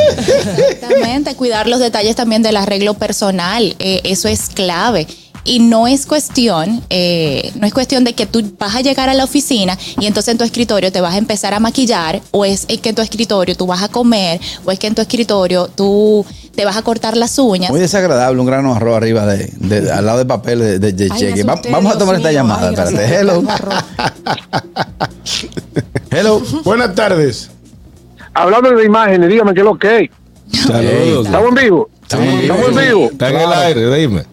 Exactamente, 0.69 1.35
cuidar 1.35 1.67
los 1.67 1.79
detalles 1.79 2.15
también 2.15 2.41
del 2.41 2.55
arreglo 2.55 2.93
personal, 2.93 3.75
eh, 3.79 3.99
eso 4.05 4.29
es 4.29 4.47
clave. 4.47 5.07
Y 5.45 5.59
no 5.59 5.87
es 5.87 6.05
cuestión, 6.05 6.81
eh, 6.89 7.51
no 7.55 7.67
es 7.67 7.73
cuestión 7.73 8.05
de 8.05 8.13
que 8.13 8.25
tú 8.25 8.41
vas 8.57 8.75
a 8.75 8.81
llegar 8.81 9.09
a 9.09 9.13
la 9.13 9.25
oficina 9.25 9.77
y 9.99 10.05
entonces 10.05 10.31
en 10.31 10.37
tu 10.37 10.45
escritorio 10.45 10.89
te 10.91 11.01
vas 11.01 11.15
a 11.15 11.17
empezar 11.17 11.53
a 11.53 11.59
maquillar, 11.59 12.21
o 12.31 12.45
es 12.45 12.65
que 12.65 12.89
en 12.89 12.95
tu 12.95 13.01
escritorio 13.01 13.55
tú 13.57 13.65
vas 13.67 13.83
a 13.83 13.89
comer, 13.89 14.39
o 14.63 14.71
es 14.71 14.79
que 14.79 14.87
en 14.87 14.95
tu 14.95 15.01
escritorio 15.01 15.67
tú 15.67 16.25
te 16.55 16.63
vas 16.63 16.77
a 16.77 16.81
cortar 16.81 17.17
las 17.17 17.37
uñas. 17.39 17.71
Muy 17.71 17.81
desagradable 17.81 18.39
un 18.39 18.47
grano 18.47 18.69
de 18.71 18.77
arroz 18.77 18.95
arriba 18.95 19.25
de, 19.25 19.51
de- 19.57 19.91
al 19.91 20.05
lado 20.05 20.19
de 20.19 20.25
papel 20.25 20.59
de, 20.59 20.79
de- 20.79 20.93
de 20.93 21.09
Ay, 21.11 21.19
cheque. 21.19 21.43
Va- 21.43 21.59
vamos 21.71 21.91
a 21.91 21.95
Dios 21.95 21.99
tomar 21.99 22.15
esta 22.15 22.29
mío. 22.29 22.37
llamada. 22.39 22.69
Ay, 22.69 22.75
Espérate. 22.75 23.19
Hello. 23.19 23.43
Hello. 26.09 26.41
Buenas 26.63 26.95
tardes. 26.95 27.49
Hablando 28.33 28.71
de 28.71 28.85
imágenes, 28.85 29.29
dígame 29.29 29.53
qué 29.53 29.59
es 29.59 29.65
lo 29.65 29.77
que 29.77 30.09
es. 30.51 30.61
Saludos. 30.67 31.25
¿Estamos 31.25 31.49
en 31.49 31.55
vivo? 31.55 31.89
Estamos 32.03 32.27
en 32.27 32.39
¿Estamos 32.39 32.65
en 32.67 32.75
vivo. 32.75 32.81
vivo? 32.87 33.09
Está 33.11 33.29
en 33.29 33.35
el 33.41 33.51
aire, 33.53 33.95
dime. 33.97 34.23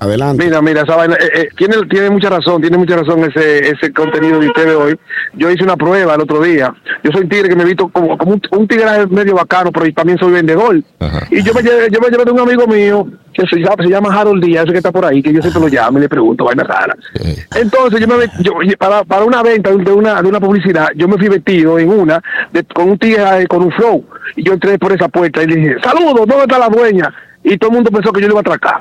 Adelante. 0.00 0.44
Mira, 0.44 0.62
mira, 0.62 0.82
esa 0.82 0.94
vaina, 0.96 1.16
eh, 1.16 1.30
eh, 1.34 1.48
tiene, 1.56 1.76
tiene 1.90 2.10
mucha 2.10 2.30
razón, 2.30 2.60
tiene 2.60 2.78
mucha 2.78 2.96
razón 2.96 3.20
ese, 3.24 3.70
ese 3.70 3.92
contenido 3.92 4.38
de 4.38 4.46
ustedes 4.48 4.74
hoy. 4.76 4.98
Yo 5.34 5.50
hice 5.50 5.64
una 5.64 5.76
prueba 5.76 6.14
el 6.14 6.20
otro 6.20 6.40
día. 6.40 6.72
Yo 7.02 7.10
soy 7.12 7.22
un 7.22 7.28
tigre 7.28 7.48
que 7.48 7.56
me 7.56 7.62
he 7.62 7.66
visto 7.66 7.88
como, 7.88 8.16
como 8.16 8.32
un, 8.34 8.42
un 8.52 8.68
tigre 8.68 9.06
medio 9.08 9.34
bacano, 9.34 9.72
pero 9.72 9.92
también 9.92 10.18
soy 10.18 10.32
vendedor. 10.32 10.80
Ajá. 11.00 11.26
Y 11.30 11.42
yo 11.42 11.52
me, 11.52 11.62
llevé, 11.62 11.88
yo 11.90 12.00
me 12.00 12.08
llevé 12.10 12.24
de 12.24 12.30
un 12.30 12.40
amigo 12.40 12.66
mío 12.66 13.06
que 13.32 13.46
se 13.46 13.56
llama, 13.60 13.76
se 13.82 13.88
llama 13.88 14.12
Harold 14.20 14.44
Díaz, 14.44 14.64
ese 14.64 14.72
que 14.72 14.78
está 14.78 14.90
por 14.92 15.04
ahí, 15.04 15.22
que 15.22 15.32
yo 15.32 15.40
siempre 15.40 15.62
lo 15.62 15.68
llamo 15.68 15.98
y 15.98 16.02
le 16.02 16.08
pregunto 16.08 16.44
vainas 16.44 16.66
raras. 16.66 16.96
Sí. 17.14 17.36
Entonces 17.56 18.00
yo 18.00 18.06
me 18.08 18.14
yo, 18.40 18.52
para, 18.78 19.04
para 19.04 19.24
una 19.24 19.42
venta 19.42 19.70
de 19.70 19.92
una, 19.92 20.20
de 20.22 20.28
una 20.28 20.40
publicidad, 20.40 20.88
yo 20.96 21.06
me 21.08 21.16
fui 21.18 21.28
vestido 21.28 21.78
en 21.78 21.88
una 21.90 22.20
de- 22.52 22.64
con 22.64 22.90
un 22.90 22.98
tigre 22.98 23.42
eh, 23.42 23.46
con 23.46 23.62
un 23.62 23.70
flow. 23.72 24.04
Y 24.36 24.44
yo 24.44 24.52
entré 24.54 24.78
por 24.78 24.92
esa 24.92 25.08
puerta 25.08 25.42
y 25.42 25.46
le 25.46 25.56
dije, 25.56 25.76
saludos, 25.82 26.14
¿dónde 26.26 26.42
está 26.42 26.58
la 26.58 26.68
dueña? 26.68 27.12
Y 27.50 27.58
todo 27.58 27.70
el 27.70 27.76
mundo 27.76 27.90
pensó 27.90 28.12
que 28.12 28.20
yo 28.20 28.26
le 28.28 28.32
iba 28.32 28.40
a 28.40 28.42
atracar. 28.42 28.76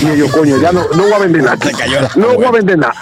Y 0.00 0.16
yo, 0.18 0.30
coño, 0.30 0.56
ya 0.60 0.72
no, 0.72 0.82
no 0.94 1.02
voy 1.04 1.12
a 1.12 1.18
vender 1.18 1.42
nada. 1.42 1.56
No 2.16 2.34
voy 2.34 2.44
a 2.44 2.50
vender 2.50 2.78
nada. 2.78 2.94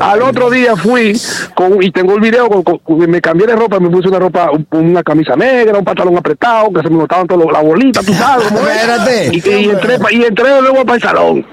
Al 0.00 0.22
otro 0.22 0.50
día 0.50 0.76
fui 0.76 1.18
con, 1.54 1.82
y 1.82 1.90
tengo 1.90 2.14
el 2.14 2.20
video, 2.20 2.48
con, 2.48 2.62
con- 2.62 2.78
con- 2.78 3.10
me 3.10 3.20
cambié 3.20 3.46
de 3.46 3.56
ropa, 3.56 3.78
me 3.80 3.88
puse 3.90 4.08
una 4.08 4.18
ropa, 4.18 4.50
un- 4.50 4.66
una 4.70 5.02
camisa 5.02 5.36
negra, 5.36 5.78
un 5.78 5.84
pantalón 5.84 6.16
apretado, 6.16 6.72
que 6.72 6.82
se 6.82 6.90
me 6.90 6.96
notaban 6.98 7.26
todas 7.26 7.50
las 7.52 7.62
bolitas, 7.62 8.04
tú 8.04 8.12
sabes. 8.14 8.50
Espérate. 8.50 9.30
Y, 9.32 9.48
y 9.48 9.70
entré, 9.70 9.98
y 10.10 10.24
entré 10.24 10.60
luego 10.60 10.84
para 10.84 10.96
el 10.96 11.02
salón. 11.02 11.46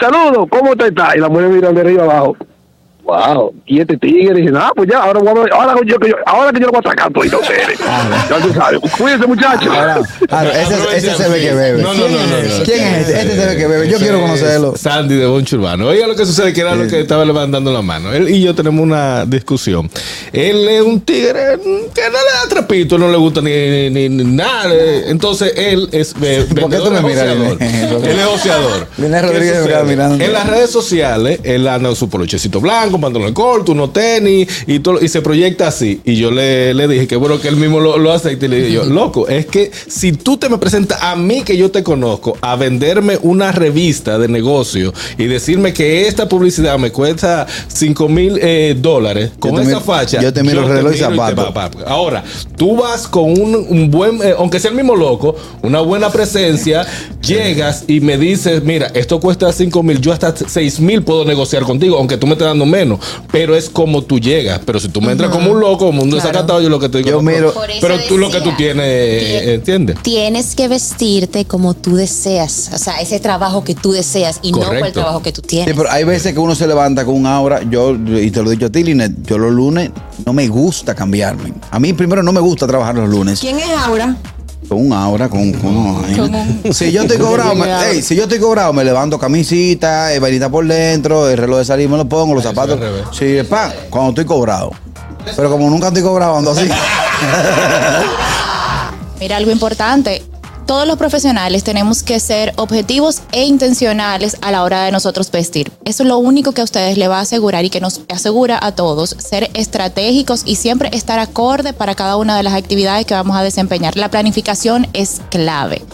Saludos, 0.00 0.46
¿cómo 0.50 0.76
te 0.76 0.88
está? 0.88 1.16
Y 1.16 1.20
la 1.20 1.28
mujer 1.28 1.48
mirando 1.48 1.80
de 1.80 1.86
arriba 1.88 2.04
abajo. 2.04 2.36
Wow, 3.08 3.54
y 3.64 3.80
este 3.80 3.96
tigre 3.96 4.34
dije, 4.34 4.50
no, 4.50 4.70
pues 4.76 4.86
ya, 4.90 4.98
ahora, 4.98 5.18
voy 5.20 5.28
a 5.30 5.32
ver- 5.32 5.52
ahora, 5.54 5.74
yo, 5.86 5.98
que 5.98 6.10
yo, 6.10 6.16
ahora 6.26 6.52
que 6.52 6.60
yo 6.60 6.66
lo 6.66 6.72
voy 6.72 6.76
a 6.76 6.80
atracar 6.80 7.10
todo 7.10 7.24
ustedes. 7.40 7.78
Ya 7.78 8.38
tú 8.42 8.52
sabes. 8.52 8.80
Cuídense, 8.98 9.26
muchachos. 9.26 9.66
Ahora, 9.74 10.02
ahora, 10.28 10.60
ese, 10.62 10.74
ese 10.94 11.14
se 11.14 11.28
ve 11.30 11.40
que 11.40 11.54
bebe. 11.54 11.82
No, 11.82 11.94
no, 11.94 12.06
no, 12.06 12.18
no, 12.18 12.58
no. 12.58 12.64
¿Quién 12.66 12.84
es 12.84 13.08
este? 13.08 13.20
Este 13.22 13.34
se 13.36 13.46
ve 13.46 13.56
que 13.56 13.66
bebe. 13.66 13.88
Yo 13.88 13.96
quiero 13.96 14.20
conocerlo. 14.20 14.76
Sandy 14.76 15.14
de 15.14 15.24
Boncho 15.24 15.56
Urbano. 15.56 15.86
Oiga 15.86 16.06
lo 16.06 16.16
que 16.16 16.26
sucede, 16.26 16.52
que 16.52 16.60
era 16.60 16.74
lo 16.74 16.86
que 16.86 17.00
estaba 17.00 17.24
levantando 17.24 17.72
la 17.72 17.80
mano. 17.80 18.12
Él 18.12 18.28
y 18.28 18.42
yo 18.42 18.54
tenemos 18.54 18.82
una 18.82 19.24
discusión. 19.24 19.90
Él 20.30 20.68
es 20.68 20.82
un 20.82 21.00
tigre 21.00 21.56
que 21.94 22.02
no 22.02 22.10
le 22.10 22.32
da 22.42 22.48
trapito, 22.50 22.98
no 22.98 23.10
le 23.10 23.16
gusta 23.16 23.40
ni, 23.40 23.88
ni- 23.88 24.10
ni 24.10 24.24
nada. 24.24 24.70
Entonces 25.06 25.54
él 25.56 25.88
es 25.92 26.12
¿Por 26.12 26.68
qué 26.70 26.76
tú 26.76 26.90
me 26.90 27.00
miras? 27.00 27.24
Él 27.26 27.42
es. 27.42 27.58
En 30.20 30.30
las 30.34 30.46
redes 30.46 30.68
sociales, 30.70 31.40
él 31.42 31.66
anda 31.66 31.94
su 31.94 32.10
polochecito 32.10 32.60
blanco, 32.60 32.97
con 32.98 33.02
pantalones 33.02 33.34
cortos, 33.34 33.74
unos 33.74 33.92
tenis 33.92 34.48
y 34.66 34.80
todo, 34.80 34.98
y 35.02 35.08
se 35.08 35.22
proyecta 35.22 35.68
así. 35.68 36.00
Y 36.04 36.16
yo 36.16 36.30
le, 36.30 36.74
le 36.74 36.88
dije 36.88 37.06
que 37.06 37.16
bueno 37.16 37.40
que 37.40 37.48
él 37.48 37.56
mismo 37.56 37.80
lo, 37.80 37.98
lo 37.98 38.12
acepta 38.12 38.46
y 38.46 38.48
le 38.48 38.56
dije 38.56 38.72
yo, 38.72 38.84
loco, 38.86 39.28
es 39.28 39.46
que 39.46 39.70
si 39.86 40.12
tú 40.12 40.36
te 40.36 40.48
me 40.48 40.58
presentas 40.58 40.98
a 41.02 41.16
mí 41.16 41.42
que 41.42 41.56
yo 41.56 41.70
te 41.70 41.82
conozco 41.82 42.36
a 42.40 42.56
venderme 42.56 43.18
una 43.22 43.52
revista 43.52 44.18
de 44.18 44.28
negocio 44.28 44.92
y 45.16 45.24
decirme 45.26 45.72
que 45.72 46.06
esta 46.06 46.28
publicidad 46.28 46.78
me 46.78 46.90
cuesta 46.90 47.46
5 47.68 48.08
mil 48.08 48.38
eh, 48.42 48.74
dólares 48.78 49.30
con 49.38 49.52
Yo 49.52 49.58
esa 49.60 49.68
miro- 49.68 49.80
facha. 49.80 50.20
yo 50.22 50.32
te 50.32 50.42
miro 50.42 50.66
reloj 50.66 50.92
y 50.94 51.00
miro 51.10 51.26
zapato. 51.26 51.78
Ahora, 51.86 52.24
tú 52.56 52.76
vas 52.76 53.06
con 53.06 53.24
un, 53.30 53.54
un 53.68 53.90
buen, 53.90 54.20
eh, 54.22 54.34
aunque 54.38 54.58
sea 54.60 54.70
el 54.70 54.76
mismo 54.76 54.96
loco, 54.96 55.36
una 55.62 55.80
buena 55.80 56.10
presencia, 56.10 56.86
llegas 57.22 57.84
y 57.88 58.00
me 58.00 58.16
dices, 58.16 58.62
mira, 58.64 58.86
esto 58.94 59.20
cuesta 59.20 59.52
5 59.52 59.82
mil, 59.82 60.00
yo 60.00 60.12
hasta 60.12 60.34
6 60.34 60.80
mil 60.80 61.02
puedo 61.02 61.24
negociar 61.24 61.64
contigo, 61.64 61.96
aunque 61.98 62.16
tú 62.16 62.26
me 62.26 62.32
estés 62.32 62.46
dando 62.48 62.64
menos, 62.66 62.87
pero 63.30 63.56
es 63.56 63.68
como 63.68 64.02
tú 64.02 64.18
llegas. 64.20 64.60
Pero 64.64 64.78
si 64.80 64.88
tú 64.88 65.00
me 65.00 65.12
entras 65.12 65.30
como 65.30 65.50
un 65.50 65.60
loco, 65.60 65.86
como 65.86 66.02
un 66.02 66.10
desacatado, 66.10 66.60
yo 66.60 66.68
lo 66.68 66.78
que 66.78 66.88
te 66.88 66.98
digo, 66.98 67.10
Yo 67.10 67.16
no, 67.16 67.22
miro- 67.22 67.52
Por 67.52 67.70
eso 67.70 67.80
pero 67.80 67.98
tú 68.08 68.16
lo 68.18 68.30
que 68.30 68.40
tú 68.40 68.50
tienes, 68.56 68.84
eh, 68.86 69.54
¿entiendes? 69.54 69.96
Tienes 70.02 70.54
que 70.54 70.68
vestirte 70.68 71.44
como 71.44 71.74
tú 71.74 71.96
deseas, 71.96 72.70
o 72.72 72.78
sea, 72.78 73.00
ese 73.00 73.18
trabajo 73.20 73.64
que 73.64 73.74
tú 73.74 73.92
deseas 73.92 74.38
y 74.42 74.52
no 74.52 74.58
por 74.58 74.66
el 74.68 74.78
Correcto. 74.80 75.00
trabajo 75.00 75.22
que 75.22 75.32
tú 75.32 75.40
Sí, 75.42 75.48
tienes. 75.48 75.74
pero 75.76 75.90
hay 75.90 76.04
veces 76.04 76.32
que 76.32 76.38
uno 76.38 76.54
se 76.54 76.66
levanta 76.66 77.04
con 77.04 77.14
un 77.16 77.26
aura. 77.26 77.62
Yo, 77.68 77.94
y 77.94 78.30
te 78.30 78.42
lo 78.42 78.48
he 78.50 78.54
dicho 78.54 78.66
a 78.66 78.70
ti, 78.70 78.84
Linet, 78.84 79.12
yo 79.26 79.38
los 79.38 79.52
lunes 79.52 79.90
no 80.24 80.32
me 80.32 80.46
gusta 80.48 80.94
cambiarme. 80.94 81.52
A 81.70 81.78
mí 81.80 81.92
primero 81.92 82.22
no 82.22 82.32
me 82.32 82.40
gusta 82.40 82.66
trabajar 82.66 82.94
los 82.94 83.08
lunes. 83.08 83.40
¿Quién 83.40 83.58
es 83.58 83.68
Aura? 83.70 84.16
Con 84.66 84.86
un 84.86 84.92
aura, 84.92 85.28
con, 85.28 85.52
con 85.52 85.76
un- 85.76 86.72
Si 86.72 86.90
yo 86.90 87.02
estoy 87.02 87.18
cobrado, 87.18 87.54
me, 87.54 87.70
ey, 87.90 88.02
si 88.02 88.16
yo 88.16 88.24
estoy 88.24 88.38
cobrado, 88.38 88.72
me 88.72 88.84
levanto 88.84 89.18
camisita, 89.18 90.12
eh, 90.12 90.18
vainita 90.18 90.50
por 90.50 90.66
dentro, 90.66 91.28
el 91.28 91.36
reloj 91.38 91.58
de 91.58 91.64
salir 91.64 91.88
me 91.88 91.96
lo 91.96 92.08
pongo, 92.08 92.34
los 92.34 92.42
zapatos. 92.42 92.78
Sí, 93.12 93.36
es 93.36 93.46
pan, 93.46 93.72
cuando 93.88 94.10
estoy 94.10 94.24
cobrado. 94.24 94.72
Pero 95.36 95.50
como 95.50 95.70
nunca 95.70 95.88
estoy 95.88 96.02
cobrado, 96.02 96.36
ando 96.38 96.50
así. 96.50 96.68
Mira, 99.20 99.36
algo 99.36 99.50
importante. 99.50 100.22
Todos 100.68 100.86
los 100.86 100.98
profesionales 100.98 101.64
tenemos 101.64 102.02
que 102.02 102.20
ser 102.20 102.52
objetivos 102.56 103.22
e 103.32 103.46
intencionales 103.46 104.36
a 104.42 104.50
la 104.52 104.64
hora 104.64 104.84
de 104.84 104.92
nosotros 104.92 105.30
vestir. 105.30 105.72
Eso 105.86 106.02
es 106.02 106.08
lo 106.10 106.18
único 106.18 106.52
que 106.52 106.60
a 106.60 106.64
ustedes 106.64 106.98
le 106.98 107.08
va 107.08 107.20
a 107.20 107.22
asegurar 107.22 107.64
y 107.64 107.70
que 107.70 107.80
nos 107.80 108.02
asegura 108.10 108.58
a 108.60 108.72
todos 108.72 109.16
ser 109.18 109.48
estratégicos 109.54 110.42
y 110.44 110.56
siempre 110.56 110.90
estar 110.92 111.20
acorde 111.20 111.72
para 111.72 111.94
cada 111.94 112.18
una 112.18 112.36
de 112.36 112.42
las 112.42 112.52
actividades 112.52 113.06
que 113.06 113.14
vamos 113.14 113.34
a 113.34 113.42
desempeñar. 113.42 113.96
La 113.96 114.10
planificación 114.10 114.86
es 114.92 115.22
clave. 115.30 115.86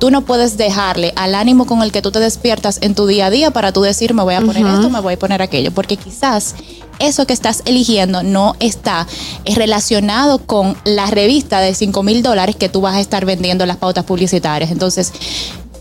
Tú 0.00 0.10
no 0.10 0.22
puedes 0.22 0.56
dejarle 0.56 1.12
al 1.14 1.34
ánimo 1.34 1.66
con 1.66 1.82
el 1.82 1.92
que 1.92 2.00
tú 2.00 2.10
te 2.10 2.18
despiertas 2.18 2.78
en 2.80 2.94
tu 2.94 3.06
día 3.06 3.26
a 3.26 3.30
día 3.30 3.50
para 3.50 3.70
tú 3.70 3.82
decir, 3.82 4.14
me 4.14 4.22
voy 4.22 4.34
a 4.34 4.40
poner 4.40 4.66
esto, 4.66 4.88
me 4.88 5.00
voy 5.00 5.12
a 5.12 5.18
poner 5.18 5.42
aquello, 5.42 5.72
porque 5.72 5.98
quizás 5.98 6.54
eso 6.98 7.26
que 7.26 7.32
estás 7.32 7.62
eligiendo 7.64 8.22
no 8.22 8.54
está 8.60 9.06
eh, 9.44 9.54
relacionado 9.54 10.38
con 10.38 10.76
la 10.84 11.06
revista 11.06 11.60
de 11.60 11.74
5 11.74 12.02
mil 12.02 12.22
dólares 12.22 12.56
que 12.56 12.68
tú 12.68 12.80
vas 12.80 12.96
a 12.96 13.00
estar 13.00 13.24
vendiendo 13.24 13.66
las 13.66 13.76
pautas 13.76 14.04
publicitarias. 14.04 14.70
Entonces, 14.70 15.12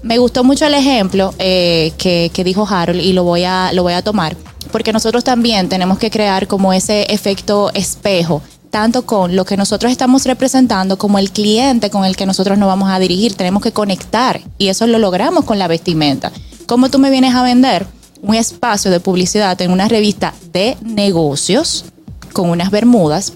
me 0.03 0.18
gustó 0.18 0.44
mucho 0.44 0.65
el 0.65 0.74
ejemplo 0.74 1.34
eh, 1.39 1.94
que, 1.98 2.32
que 2.34 2.44
dijo 2.44 2.68
Harold 2.68 3.01
y 3.01 3.13
lo 3.13 3.24
voy, 3.24 3.44
a, 3.44 3.72
lo 3.74 3.84
voy 3.84 3.94
a 3.94 4.01
tomar, 4.01 4.36
porque 4.72 4.94
nosotros 4.94 5.24
también 5.24 5.70
tenemos 5.70 6.00
que 6.00 6.10
crear 6.10 6.48
como 6.48 6.74
ese 6.74 7.03
efecto 7.13 7.72
espejo 7.74 8.41
tanto 8.72 9.06
con 9.06 9.36
lo 9.36 9.44
que 9.44 9.58
nosotros 9.58 9.91
estamos 9.91 10.25
representando 10.25 10.98
como 10.98 11.20
el 11.20 11.32
cliente 11.32 11.89
con 11.89 12.06
el 12.06 12.15
que 12.15 12.25
nosotros 12.25 12.58
nos 12.58 12.68
vamos 12.68 12.89
a 12.89 13.00
dirigir. 13.00 13.36
Tenemos 13.36 13.62
que 13.62 13.74
conectar 13.74 14.41
y 14.58 14.70
eso 14.70 14.88
lo 14.88 14.98
logramos 14.98 15.44
con 15.44 15.60
la 15.60 15.68
vestimenta. 15.68 16.32
¿Cómo 16.65 16.89
tú 16.89 16.98
me 16.98 17.10
vienes 17.12 17.36
a 17.36 17.44
vender 17.44 17.86
un 18.22 18.36
espacio 18.36 18.92
de 18.92 19.00
publicidad 19.00 19.60
en 19.62 19.72
una 19.72 19.88
revista 19.88 20.34
de 20.54 20.78
negocios 20.82 21.86
con 22.34 22.50
unas 22.50 22.72
bermudas? 22.72 23.34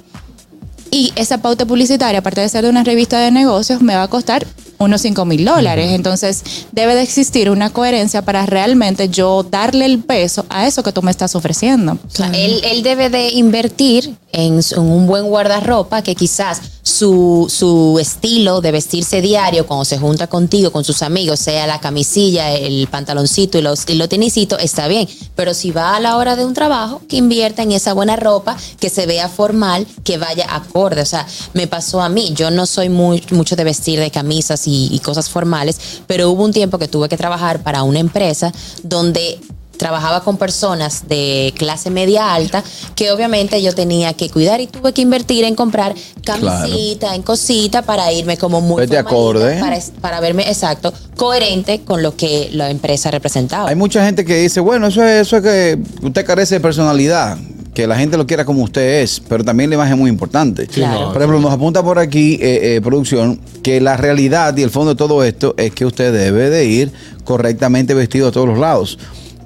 Y 0.91 1.11
esa 1.15 1.39
pauta 1.39 1.65
publicitaria, 1.65 2.19
aparte 2.19 2.41
de 2.41 2.49
ser 2.49 2.63
de 2.63 2.69
una 2.69 2.83
revista 2.83 3.19
de 3.19 3.31
negocios, 3.31 3.81
me 3.81 3.95
va 3.95 4.03
a 4.03 4.07
costar 4.07 4.45
unos 4.77 5.01
5 5.01 5.25
mil 5.25 5.43
dólares. 5.43 5.91
Entonces, 5.91 6.43
debe 6.71 6.95
de 6.95 7.01
existir 7.01 7.49
una 7.49 7.69
coherencia 7.69 8.21
para 8.21 8.45
realmente 8.45 9.09
yo 9.09 9.43
darle 9.43 9.85
el 9.85 9.99
peso 9.99 10.45
a 10.49 10.67
eso 10.67 10.83
que 10.83 10.91
tú 10.91 11.01
me 11.01 11.11
estás 11.11 11.35
ofreciendo. 11.35 11.93
O 11.93 12.09
sea, 12.09 12.27
él, 12.27 12.61
él 12.63 12.83
debe 12.83 13.09
de 13.09 13.29
invertir 13.29 14.15
en 14.31 14.61
un 14.77 15.07
buen 15.07 15.27
guardarropa 15.27 16.01
que 16.01 16.15
quizás 16.15 16.61
su, 16.85 17.47
su 17.49 17.97
estilo 17.99 18.61
de 18.61 18.71
vestirse 18.71 19.19
diario 19.19 19.65
cuando 19.65 19.85
se 19.85 19.97
junta 19.97 20.27
contigo, 20.27 20.71
con 20.71 20.83
sus 20.83 21.01
amigos, 21.01 21.39
sea 21.39 21.65
la 21.65 21.79
camisilla, 21.79 22.53
el 22.53 22.87
pantaloncito 22.87 23.57
y 23.57 23.63
los, 23.63 23.89
y 23.89 23.95
los 23.95 24.07
tenisitos, 24.07 24.61
está 24.61 24.87
bien. 24.87 25.09
Pero 25.35 25.55
si 25.55 25.71
va 25.71 25.95
a 25.95 25.99
la 25.99 26.15
hora 26.15 26.35
de 26.35 26.45
un 26.45 26.53
trabajo, 26.53 27.01
que 27.09 27.17
invierta 27.17 27.63
en 27.63 27.71
esa 27.71 27.93
buena 27.93 28.15
ropa, 28.15 28.55
que 28.79 28.91
se 28.91 29.07
vea 29.07 29.27
formal, 29.29 29.87
que 30.03 30.19
vaya 30.19 30.45
acorde. 30.55 31.01
O 31.01 31.05
sea, 31.05 31.25
me 31.53 31.65
pasó 31.65 32.01
a 32.01 32.09
mí. 32.09 32.33
Yo 32.35 32.51
no 32.51 32.67
soy 32.67 32.89
mucho 32.89 33.55
de 33.55 33.63
vestir 33.63 33.99
de 33.99 34.11
camisas 34.11 34.63
y 34.67 35.01
cosas 35.03 35.27
formales, 35.27 35.79
pero 36.05 36.29
hubo 36.29 36.43
un 36.43 36.53
tiempo 36.53 36.77
que 36.77 36.87
tuve 36.87 37.09
que 37.09 37.17
trabajar 37.17 37.63
para 37.63 37.81
una 37.81 37.99
empresa 37.99 38.53
donde 38.83 39.39
trabajaba 39.77 40.23
con 40.23 40.37
personas 40.37 41.07
de 41.07 41.53
clase 41.57 41.89
media 41.89 42.33
alta 42.33 42.63
que 42.95 43.11
obviamente 43.11 43.61
yo 43.61 43.73
tenía 43.73 44.13
que 44.13 44.29
cuidar 44.29 44.61
y 44.61 44.67
tuve 44.67 44.93
que 44.93 45.01
invertir 45.01 45.43
en 45.45 45.55
comprar 45.55 45.95
camisita, 46.23 47.15
en 47.15 47.21
cosita 47.21 47.81
para 47.81 48.11
irme 48.11 48.37
como 48.37 48.61
muy 48.61 48.87
formalita, 48.87 48.99
acorde. 48.99 49.59
para, 49.59 49.79
para 50.01 50.19
verme 50.19 50.43
exacto 50.47 50.93
coherente 51.15 51.81
con 51.81 52.03
lo 52.03 52.15
que 52.15 52.49
la 52.51 52.69
empresa 52.69 53.11
representaba. 53.11 53.69
Hay 53.69 53.75
mucha 53.75 54.05
gente 54.05 54.25
que 54.25 54.37
dice, 54.37 54.59
bueno, 54.59 54.87
eso 54.87 55.03
es, 55.03 55.27
eso 55.27 55.37
es 55.37 55.43
que 55.43 55.79
usted 56.01 56.25
carece 56.25 56.55
de 56.55 56.61
personalidad, 56.61 57.37
que 57.73 57.87
la 57.87 57.97
gente 57.97 58.17
lo 58.17 58.25
quiera 58.25 58.45
como 58.45 58.63
usted 58.63 59.01
es, 59.01 59.21
pero 59.27 59.43
también 59.43 59.69
la 59.69 59.75
imagen 59.75 59.93
es 59.93 59.99
muy 59.99 60.09
importante. 60.09 60.67
Claro. 60.67 61.11
Por 61.11 61.17
ejemplo, 61.17 61.39
nos 61.39 61.51
apunta 61.51 61.83
por 61.83 61.99
aquí, 61.99 62.35
eh, 62.41 62.75
eh, 62.75 62.81
producción, 62.81 63.39
que 63.63 63.81
la 63.81 63.97
realidad 63.97 64.55
y 64.57 64.63
el 64.63 64.69
fondo 64.69 64.91
de 64.91 64.97
todo 64.97 65.23
esto 65.23 65.55
es 65.57 65.71
que 65.73 65.85
usted 65.85 66.13
debe 66.13 66.49
de 66.49 66.65
ir 66.65 66.91
correctamente 67.23 67.93
vestido 67.93 68.29
a 68.29 68.31
todos 68.31 68.47
los 68.47 68.57
lados. 68.57 68.97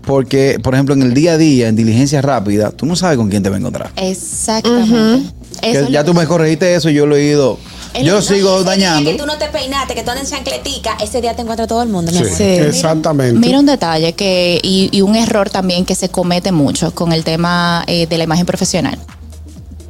Porque, 0.10 0.58
por 0.64 0.74
ejemplo, 0.74 0.96
en 0.96 1.04
el 1.04 1.14
día 1.14 1.34
a 1.34 1.38
día, 1.38 1.68
en 1.68 1.76
diligencia 1.76 2.20
rápida, 2.22 2.72
tú 2.72 2.88
no 2.88 2.96
sabes 2.96 3.16
con 3.18 3.30
quién 3.30 3.44
te 3.44 3.50
va 3.50 3.58
a 3.58 3.60
encontrar. 3.60 3.92
Exactamente. 3.96 5.32
Eso 5.62 5.88
ya 5.90 6.04
tú 6.04 6.14
me 6.16 6.26
corregiste 6.26 6.74
eso, 6.74 6.90
yo 6.90 7.06
lo 7.06 7.16
he 7.16 7.26
ido. 7.26 7.60
El- 7.94 8.06
Yo 8.06 8.20
sigo 8.22 8.56
ese 8.56 8.64
día 8.64 8.70
dañando. 8.88 9.12
Que 9.12 9.18
tú 9.18 9.26
no 9.28 9.38
te 9.38 9.48
peinaste, 9.50 9.94
que 9.94 10.02
tú 10.04 10.10
andas 10.12 10.32
en 10.32 10.38
chancletica, 10.38 10.98
ese 11.02 11.22
día 11.22 11.36
te 11.36 11.42
encuentra 11.44 11.68
todo 11.68 11.84
el 11.84 11.90
mundo, 11.90 12.12
mi 12.12 12.18
amor. 12.20 12.32
Sí. 12.32 12.44
Exactamente. 12.44 13.40
Mira 13.40 13.60
un 13.60 13.66
detalle 13.68 14.14
que 14.14 14.60
y, 14.64 14.90
y 14.92 15.02
un 15.02 15.16
error 15.16 15.50
también 15.52 15.86
que 15.86 15.94
se 15.96 16.10
comete 16.10 16.52
mucho 16.52 16.92
con 16.94 17.14
el 17.14 17.24
tema 17.24 17.84
eh, 17.88 18.08
de 18.08 18.18
la 18.18 18.24
imagen 18.24 18.46
profesional. 18.48 18.98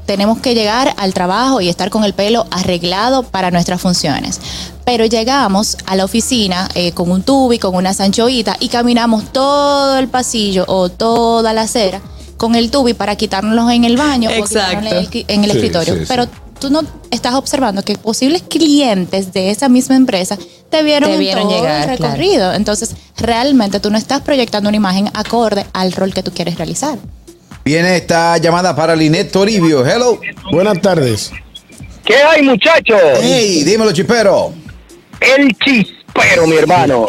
Tenemos 0.10 0.40
que 0.40 0.56
llegar 0.56 0.96
al 0.98 1.14
trabajo 1.14 1.62
y 1.62 1.70
estar 1.70 1.92
con 1.92 2.04
el 2.04 2.14
pelo 2.16 2.48
arreglado 2.50 3.22
para 3.22 3.52
nuestras 3.52 3.80
funciones. 3.80 4.42
Pero 4.84 5.06
llegamos 5.06 5.78
a 5.86 5.96
la 5.96 6.04
oficina 6.04 6.68
eh, 6.74 6.94
con 6.94 7.12
un 7.12 7.22
tubi, 7.22 7.60
con 7.60 7.76
una 7.76 7.94
sanchoita 7.94 8.58
y 8.60 8.70
caminamos 8.70 9.32
todo 9.32 10.00
el 10.00 10.08
pasillo 10.08 10.66
o 10.68 10.90
toda 10.90 11.54
la 11.54 11.62
acera 11.62 12.02
con 12.38 12.56
el 12.56 12.72
tubi 12.72 12.96
para 12.96 13.18
quitárnoslo 13.18 13.70
en 13.70 13.84
el 13.84 13.98
baño 13.98 14.32
o 14.32 14.34
Exacto. 14.34 14.80
en 14.80 14.88
el, 14.88 15.10
en 15.28 15.44
el 15.44 15.52
Sí, 15.52 15.58
escritorio. 15.58 15.94
sí, 15.94 16.00
sí. 16.00 16.06
Pero 16.08 16.26
tú 16.60 16.72
no 16.72 16.82
estás 17.12 17.36
observando 17.36 17.84
que 17.84 17.96
posibles 17.96 18.42
clientes 18.42 19.32
de 19.32 19.52
esa 19.52 19.70
misma 19.70 19.96
empresa 19.96 20.40
te 20.72 20.82
vieron, 20.82 21.10
Te 21.10 21.14
en 21.18 21.20
vieron 21.22 21.44
todo 21.44 21.56
llegar, 21.56 21.88
el 21.88 21.98
claro. 21.98 22.14
recorrido. 22.16 22.54
Entonces, 22.54 22.96
realmente 23.18 23.80
tú 23.80 23.92
no 23.92 23.98
estás 24.00 24.22
proyectando 24.22 24.70
una 24.70 24.78
imagen 24.78 25.12
acorde 25.14 25.68
al 25.74 25.92
rol 25.92 26.16
que 26.16 26.24
tú 26.24 26.32
quieres 26.32 26.58
realizar. 26.58 26.98
Viene 27.70 27.98
esta 27.98 28.36
llamada 28.40 28.76
para 28.76 28.96
Linet 28.96 29.32
Toribio. 29.32 29.86
Hello. 29.86 30.20
Buenas 30.52 30.82
tardes. 30.82 31.32
¿Qué 32.04 32.16
hay, 32.16 32.42
muchachos? 32.42 33.00
Hey, 33.22 33.64
dímelo, 33.64 33.92
chipero. 33.92 34.52
El 35.20 35.56
chispero, 35.56 36.48
mi 36.48 36.56
hermano. 36.56 37.06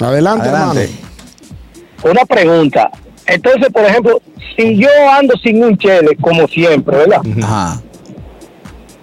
Adelante, 0.00 0.48
Adelante. 0.48 0.82
hermano. 0.82 2.10
Una 2.10 2.24
pregunta. 2.24 2.90
Entonces, 3.24 3.68
por 3.72 3.84
ejemplo, 3.84 4.20
si 4.56 4.78
yo 4.78 4.88
ando 5.12 5.34
sin 5.40 5.62
un 5.62 5.78
chele, 5.78 6.16
como 6.20 6.48
siempre, 6.48 6.96
¿verdad? 6.96 7.20
Ajá. 7.40 7.80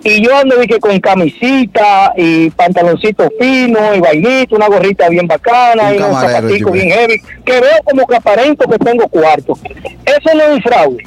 Y 0.07 0.23
yo 0.23 0.37
ando 0.37 0.55
que 0.59 0.79
con 0.79 0.99
camisita 0.99 2.13
y 2.15 2.51
pantaloncito 2.51 3.27
fino 3.39 3.95
y 3.95 3.99
vainito, 3.99 4.55
una 4.55 4.67
gorrita 4.67 5.09
bien 5.09 5.25
bacana 5.25 5.89
Un 5.89 5.95
y 5.95 5.97
zapaticos 5.97 6.57
Chipre. 6.57 6.71
bien 6.73 6.89
heavy, 6.91 7.21
que 7.43 7.59
veo 7.59 7.81
como 7.83 8.05
que 8.05 8.15
aparento 8.15 8.69
que 8.69 8.77
tengo 8.77 9.07
cuarto. 9.07 9.57
Eso 10.05 10.35
no 10.35 10.43
es 10.43 10.49
un 10.57 10.61
fraude. 10.61 11.03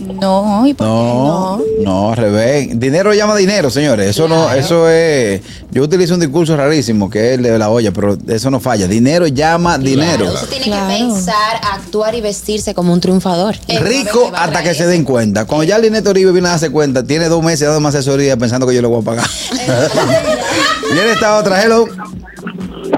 No, 0.00 0.66
¿y 0.66 0.74
por 0.74 0.86
qué 0.86 0.92
No, 0.92 1.60
no, 1.82 2.10
al 2.10 2.16
revés. 2.16 2.78
Dinero 2.78 3.12
llama 3.14 3.34
dinero, 3.36 3.68
señores. 3.70 4.08
Eso 4.08 4.28
no, 4.28 4.50
eso 4.52 4.88
es. 4.88 5.40
Yo 5.70 5.82
utilizo 5.82 6.14
un 6.14 6.20
discurso 6.20 6.56
rarísimo 6.56 7.10
que 7.10 7.28
es 7.32 7.34
el 7.38 7.42
de 7.42 7.58
la 7.58 7.68
olla, 7.70 7.90
pero 7.92 8.16
eso 8.28 8.50
no 8.50 8.60
falla. 8.60 8.86
Dinero 8.86 9.26
llama 9.26 9.76
dinero. 9.78 10.24
Claro, 10.26 10.34
usted 10.34 10.48
tiene 10.48 10.64
Claro. 10.66 10.88
que 10.88 10.94
pensar, 10.98 11.60
actuar 11.72 12.14
y 12.14 12.20
vestirse 12.20 12.74
como 12.74 12.92
un 12.92 13.00
triunfador. 13.00 13.56
Rico 13.80 14.30
hasta 14.34 14.62
que 14.62 14.74
se 14.74 14.86
den 14.86 15.04
cuenta. 15.04 15.44
Cuando 15.46 15.64
ya 15.64 15.78
Linet 15.78 16.04
Toribio 16.04 16.32
viene 16.32 16.48
a 16.48 16.52
darse 16.52 16.70
cuenta, 16.70 17.02
tiene 17.04 17.28
dos 17.28 17.42
meses 17.42 17.68
dando 17.68 17.88
asesoría 17.88 18.36
pensando 18.36 18.66
que 18.66 18.74
yo 18.74 18.82
le 18.82 18.88
voy 18.88 19.02
a 19.02 19.04
pagar. 19.04 19.26
Viene 20.92 21.12
esta 21.12 21.36
otra, 21.36 21.62
hello. 21.62 21.86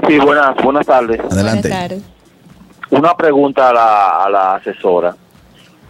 Sí, 0.07 0.17
buenas, 0.19 0.55
buenas 0.63 0.85
tardes. 0.85 1.19
Adelante. 1.29 1.67
Buenas 1.69 1.89
tardes. 1.89 2.03
Una 2.89 3.15
pregunta 3.15 3.69
a 3.69 3.73
la, 3.73 4.09
a 4.25 4.29
la 4.29 4.55
asesora. 4.55 5.15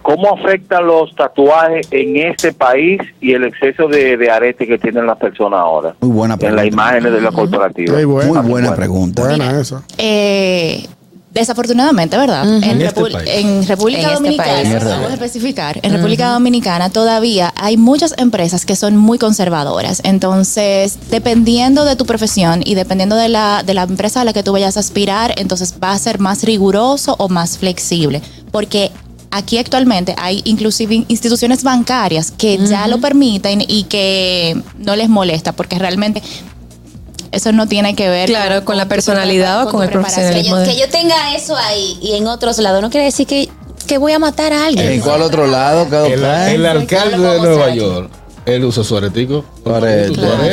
¿Cómo 0.01 0.33
afectan 0.35 0.85
los 0.87 1.13
tatuajes 1.15 1.87
en 1.91 2.17
este 2.17 2.53
país 2.53 2.99
y 3.19 3.33
el 3.33 3.43
exceso 3.45 3.87
de, 3.87 4.17
de 4.17 4.29
arete 4.31 4.67
que 4.67 4.77
tienen 4.77 5.05
las 5.05 5.17
personas 5.17 5.59
ahora? 5.59 5.95
Muy 6.01 6.11
buena 6.11 6.33
En 6.35 6.39
pregunta. 6.39 6.63
las 6.63 6.73
imágenes 6.73 7.11
de 7.13 7.21
la 7.21 7.31
corporativa. 7.31 7.93
Muy 7.93 8.05
buena. 8.05 8.41
Muy 8.41 8.51
buena 8.51 8.67
Bueno. 8.69 8.75
pregunta. 8.75 9.21
Buena 9.23 9.59
esa. 9.59 9.83
Eh, 9.97 10.85
desafortunadamente, 11.33 12.17
¿verdad? 12.17 12.43
En, 12.57 12.63
En 12.63 12.81
este 12.81 12.99
Repu- 13.01 13.11
país. 13.13 13.29
en 13.33 13.65
República 13.67 13.99
En 14.01 14.05
este 14.09 14.15
Dominicana, 14.23 14.53
país. 14.79 14.83
vamos 14.83 15.11
a 15.11 15.13
especificar, 15.13 15.79
en 15.81 15.93
República 15.93 16.29
Dominicana 16.33 16.89
todavía 16.89 17.53
hay 17.55 17.77
muchas 17.77 18.13
empresas 18.17 18.65
que 18.65 18.75
son 18.75 18.97
muy 18.97 19.17
conservadoras. 19.17 20.01
Entonces, 20.03 20.97
dependiendo 21.09 21.85
de 21.85 21.95
tu 21.95 22.05
profesión 22.05 22.61
y 22.65 22.75
dependiendo 22.75 23.15
de 23.15 23.29
la, 23.29 23.63
de 23.65 23.73
la 23.73 23.83
empresa 23.83 24.21
a 24.21 24.25
la 24.25 24.33
que 24.33 24.43
tú 24.43 24.51
vayas 24.51 24.75
a 24.75 24.81
aspirar, 24.81 25.33
entonces 25.37 25.75
va 25.81 25.93
a 25.93 25.97
ser 25.99 26.19
más 26.19 26.43
riguroso 26.43 27.15
o 27.17 27.29
más 27.29 27.57
flexible. 27.57 28.21
Porque 28.51 28.91
aquí 29.31 29.57
actualmente 29.57 30.13
hay 30.17 30.41
inclusive 30.45 31.05
instituciones 31.07 31.63
bancarias 31.63 32.31
que 32.31 32.57
ya 32.57 32.87
lo 32.87 32.99
permiten 32.99 33.63
y 33.67 33.83
que 33.83 34.61
no 34.77 34.95
les 34.95 35.09
molesta, 35.09 35.53
porque 35.53 35.79
realmente 35.79 36.21
eso 37.31 37.51
no 37.53 37.67
tiene 37.67 37.95
que 37.95 38.09
ver 38.09 38.29
Claro, 38.29 38.65
con 38.65 38.77
la 38.77 38.87
personalidad 38.87 39.67
o 39.67 39.71
con 39.71 39.81
el. 39.83 39.89
Que 39.89 39.93
profesionalismo. 39.93 40.59
yo, 40.59 40.65
que 40.65 40.77
yo 40.77 40.89
tenga 40.89 41.33
eso 41.35 41.55
ahí 41.55 41.97
y 42.01 42.15
en 42.15 42.27
otros 42.27 42.57
lados 42.59 42.81
no 42.81 42.89
quiere 42.89 43.05
decir 43.05 43.25
que, 43.25 43.49
que 43.87 43.97
voy 43.97 44.11
a 44.11 44.19
matar 44.19 44.51
a 44.53 44.65
alguien. 44.65 44.91
¿En 44.91 45.01
cuál 45.01 45.21
otro 45.21 45.47
lado? 45.47 45.87
El, 46.05 46.23
el 46.23 46.65
alcalde 46.65 47.17
de 47.17 47.39
Nueva 47.39 47.73
York, 47.73 48.11
él 48.45 48.65
usa 48.65 48.83
su 48.83 48.97
aretico. 48.97 49.43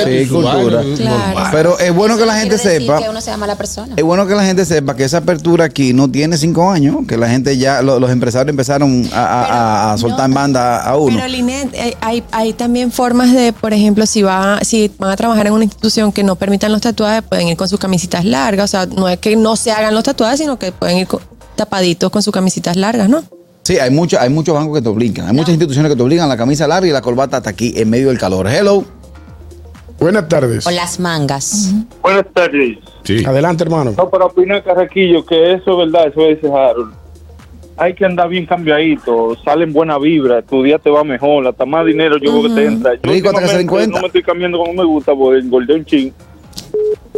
Sí, 0.05 0.27
cultura. 0.29 0.83
Claro. 0.97 1.49
Pero 1.53 1.79
es 1.79 1.95
bueno 1.95 2.17
que 2.17 2.27
la 2.27 2.35
gente 2.39 2.57
decir 2.57 2.81
sepa. 2.83 2.99
que 3.03 3.09
uno 3.09 3.21
sea 3.21 3.37
mala 3.37 3.57
persona. 3.57 3.95
Es 3.97 4.05
bueno 4.05 4.27
que 4.27 4.35
la 4.35 4.45
gente 4.45 4.65
sepa 4.65 4.95
que 4.97 5.05
esa 5.05 5.19
apertura 5.19 5.65
aquí 5.65 5.93
no 5.93 6.11
tiene 6.11 6.37
cinco 6.37 6.71
años, 6.71 6.97
que 7.07 7.17
la 7.17 7.29
gente 7.29 7.57
ya, 7.57 7.83
lo- 7.83 7.99
los 7.99 8.11
empresarios 8.11 8.51
empezaron 8.51 9.09
a, 9.13 9.17
a- 9.17 9.45
a- 9.45 9.93
a 9.93 9.97
Pero 9.97 10.09
soltar 10.09 10.29
no- 10.29 10.35
banda 10.35 10.83
a 10.83 10.97
uno. 10.97 11.17
Pero 11.17 11.29
Linet, 11.29 11.75
hay, 11.75 11.95
hay, 12.01 12.25
hay 12.33 12.53
también 12.53 12.93
formas 12.93 13.33
de, 13.33 13.53
por 13.53 13.73
ejemplo, 13.73 14.07
si 14.07 14.23
va, 14.23 14.61
si 14.63 14.91
van 14.99 15.11
a 15.11 15.17
trabajar 15.17 15.47
en 15.47 15.53
una 15.55 15.65
institución 15.65 16.13
que 16.13 16.23
no 16.23 16.37
permitan 16.37 16.73
los 16.73 16.81
tatuajes, 16.81 17.23
pueden 17.23 17.49
ir 17.49 17.57
con 17.57 17.69
sus 17.69 17.79
camisitas 17.81 18.25
largas. 18.25 18.65
O 18.65 18.69
sea, 18.69 18.87
no 18.87 19.09
es 19.09 19.19
que 19.19 19.35
no 19.37 19.57
se 19.57 19.73
hagan 19.73 19.95
los 19.95 20.05
tatuajes, 20.05 20.39
sino 20.41 20.59
que 20.59 20.73
pueden 20.73 20.99
ir 20.99 21.07
co- 21.07 21.21
tapaditos 21.57 22.11
con 22.11 22.23
sus 22.23 22.33
camisitas 22.33 22.77
largas, 22.77 23.09
¿no? 23.09 23.25
Sí, 23.69 23.79
hay 23.79 23.91
muchos, 23.91 24.19
hay 24.19 24.31
muchos 24.31 24.55
bancos 24.55 24.79
que 24.79 24.83
te 24.83 24.89
obligan, 24.89 25.27
hay 25.27 25.35
muchas 25.35 25.51
instituciones 25.51 25.93
que 25.93 25.97
te 25.97 26.03
obligan 26.03 26.27
la 26.27 26.39
camisa 26.39 26.67
larga 26.67 26.89
y 26.89 26.91
la 26.91 27.03
corbata 27.03 27.37
hasta 27.37 27.51
aquí 27.51 27.75
en 27.77 27.91
medio 27.91 28.09
del 28.09 28.17
calor. 28.17 28.47
Hello. 28.49 28.83
Buenas 30.01 30.27
tardes. 30.27 30.67
O 30.67 30.71
las 30.71 30.99
mangas. 30.99 31.75
Buenas 32.01 32.25
tardes. 32.33 32.79
Sí. 33.05 33.23
Adelante, 33.27 33.65
hermano. 33.65 33.93
No, 33.95 34.09
pero 34.09 34.25
opina 34.25 34.63
Carraquillo 34.65 35.23
que 35.23 35.53
eso 35.53 35.73
es 35.73 35.93
verdad, 35.93 36.09
eso 36.09 36.29
dice 36.29 36.51
Harold. 36.51 36.95
Hay 37.77 37.93
que 37.93 38.07
andar 38.07 38.31
bien 38.31 38.47
cambiadito, 38.47 39.37
salen 39.45 39.71
buena 39.75 39.99
vibra, 39.99 40.41
tu 40.41 40.63
día 40.63 40.79
te 40.79 40.89
va 40.89 41.05
mejor, 41.05 41.47
hasta 41.47 41.67
más 41.67 41.85
dinero 41.85 42.17
yo 42.17 42.31
creo 42.31 42.43
que 42.45 42.61
te 42.63 42.65
entra. 42.69 42.95
Yo 42.95 43.01
Rico, 43.03 43.29
hasta 43.29 43.43
que 43.43 43.49
se 43.49 43.59
den 43.59 43.67
cuenta. 43.67 43.97
No 43.97 44.01
me 44.01 44.07
estoy 44.07 44.23
cambiando 44.23 44.57
como 44.57 44.73
me 44.73 44.85
gusta 44.85 45.15
porque 45.15 45.41
engordé 45.41 45.75
un 45.75 45.85
ching. 45.85 46.15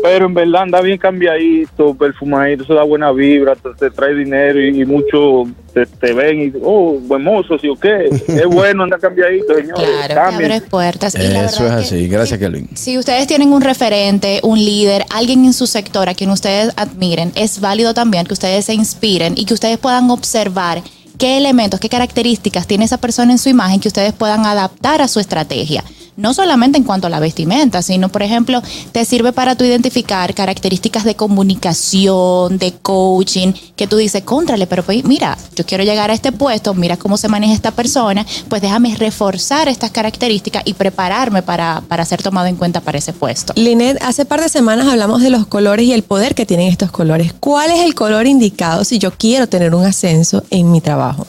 Pero 0.03 0.27
en 0.27 0.35
verdad 0.35 0.63
anda 0.63 0.81
bien 0.81 0.97
cambiadito, 0.99 1.95
perfumadito, 1.95 2.65
eso 2.65 2.75
da 2.75 2.83
buena 2.85 3.13
vibra, 3.13 3.55
te, 3.55 3.69
te 3.79 3.91
trae 3.91 4.15
dinero 4.15 4.59
y, 4.61 4.81
y 4.81 4.85
muchos 4.87 5.49
te, 5.75 5.85
te 5.85 6.13
ven 6.15 6.41
y, 6.43 6.53
oh, 6.63 6.99
buen 7.03 7.23
mozo, 7.23 7.59
¿sí 7.59 7.69
o 7.69 7.75
qué? 7.77 8.09
Es 8.29 8.47
bueno 8.47 8.85
andar 8.85 8.99
cambiadito, 9.01 9.55
señores. 9.55 9.89
Claro. 10.07 10.21
Abres 10.37 10.63
puertas. 10.63 11.15
Y 11.15 11.19
Eso 11.19 11.37
es 11.47 11.57
que 11.57 11.65
así. 11.67 12.09
Gracias, 12.09 12.39
si- 12.39 12.45
Kelvin. 12.45 12.69
Si 12.75 12.99
ustedes 12.99 13.27
tienen 13.27 13.53
un 13.53 13.61
referente, 13.61 14.41
un 14.43 14.59
líder, 14.59 15.05
alguien 15.11 15.45
en 15.45 15.53
su 15.53 15.67
sector 15.67 16.09
a 16.09 16.15
quien 16.15 16.31
ustedes 16.31 16.73
admiren, 16.77 17.33
es 17.35 17.61
válido 17.61 17.93
también 17.93 18.25
que 18.27 18.33
ustedes 18.33 18.65
se 18.65 18.75
inspiren 18.75 19.35
y 19.37 19.45
que 19.45 19.53
ustedes 19.55 19.77
puedan 19.79 20.09
observar 20.11 20.83
qué 21.19 21.37
elementos, 21.37 21.79
qué 21.79 21.91
características 21.91 22.67
tiene 22.67 22.87
esa 22.87 22.97
persona 22.97 23.33
en 23.33 23.39
su 23.39 23.51
imagen 23.51 23.81
que 23.81 23.89
ustedes 23.89 24.15
puedan 24.15 24.47
adaptar 24.47 25.03
a 25.03 25.09
su 25.09 25.21
estrategia. 25.21 25.85
No 26.21 26.35
solamente 26.35 26.77
en 26.77 26.85
cuanto 26.85 27.07
a 27.07 27.11
la 27.11 27.19
vestimenta, 27.19 27.81
sino, 27.81 28.11
por 28.11 28.23
ejemplo, 28.23 28.63
te 28.93 29.07
sirve 29.07 29.33
para 29.33 29.55
tú 29.55 29.65
identificar 29.65 30.35
características 30.35 31.05
de 31.05 31.15
comunicación, 31.15 32.59
de 32.59 32.75
coaching, 32.75 33.55
que 33.75 33.87
tú 33.87 33.97
dices, 33.97 34.23
contrale, 34.23 34.67
pero 34.67 34.83
pues, 34.83 35.03
mira, 35.05 35.39
yo 35.57 35.65
quiero 35.65 35.83
llegar 35.83 36.11
a 36.11 36.13
este 36.13 36.31
puesto, 36.31 36.75
mira 36.75 36.99
cómo 36.99 37.17
se 37.17 37.29
maneja 37.29 37.55
esta 37.55 37.71
persona, 37.71 38.27
pues 38.51 38.61
déjame 38.61 38.95
reforzar 38.97 39.69
estas 39.69 39.93
características 39.93 40.63
y 40.67 40.75
prepararme 40.75 41.41
para, 41.41 41.83
para 41.89 42.05
ser 42.05 42.23
tomado 42.23 42.49
en 42.49 42.57
cuenta 42.57 42.83
para 42.83 42.99
ese 42.99 43.15
puesto. 43.15 43.55
Linet, 43.57 43.97
hace 44.03 44.27
par 44.27 44.43
de 44.43 44.51
semanas 44.51 44.89
hablamos 44.89 45.23
de 45.23 45.31
los 45.31 45.47
colores 45.47 45.87
y 45.87 45.95
el 45.95 46.03
poder 46.03 46.35
que 46.35 46.45
tienen 46.45 46.69
estos 46.69 46.91
colores. 46.91 47.33
¿Cuál 47.41 47.71
es 47.71 47.81
el 47.81 47.95
color 47.95 48.27
indicado 48.27 48.85
si 48.85 48.99
yo 48.99 49.11
quiero 49.11 49.47
tener 49.47 49.75
un 49.75 49.87
ascenso 49.87 50.45
en 50.51 50.71
mi 50.71 50.83
trabajo? 50.83 51.27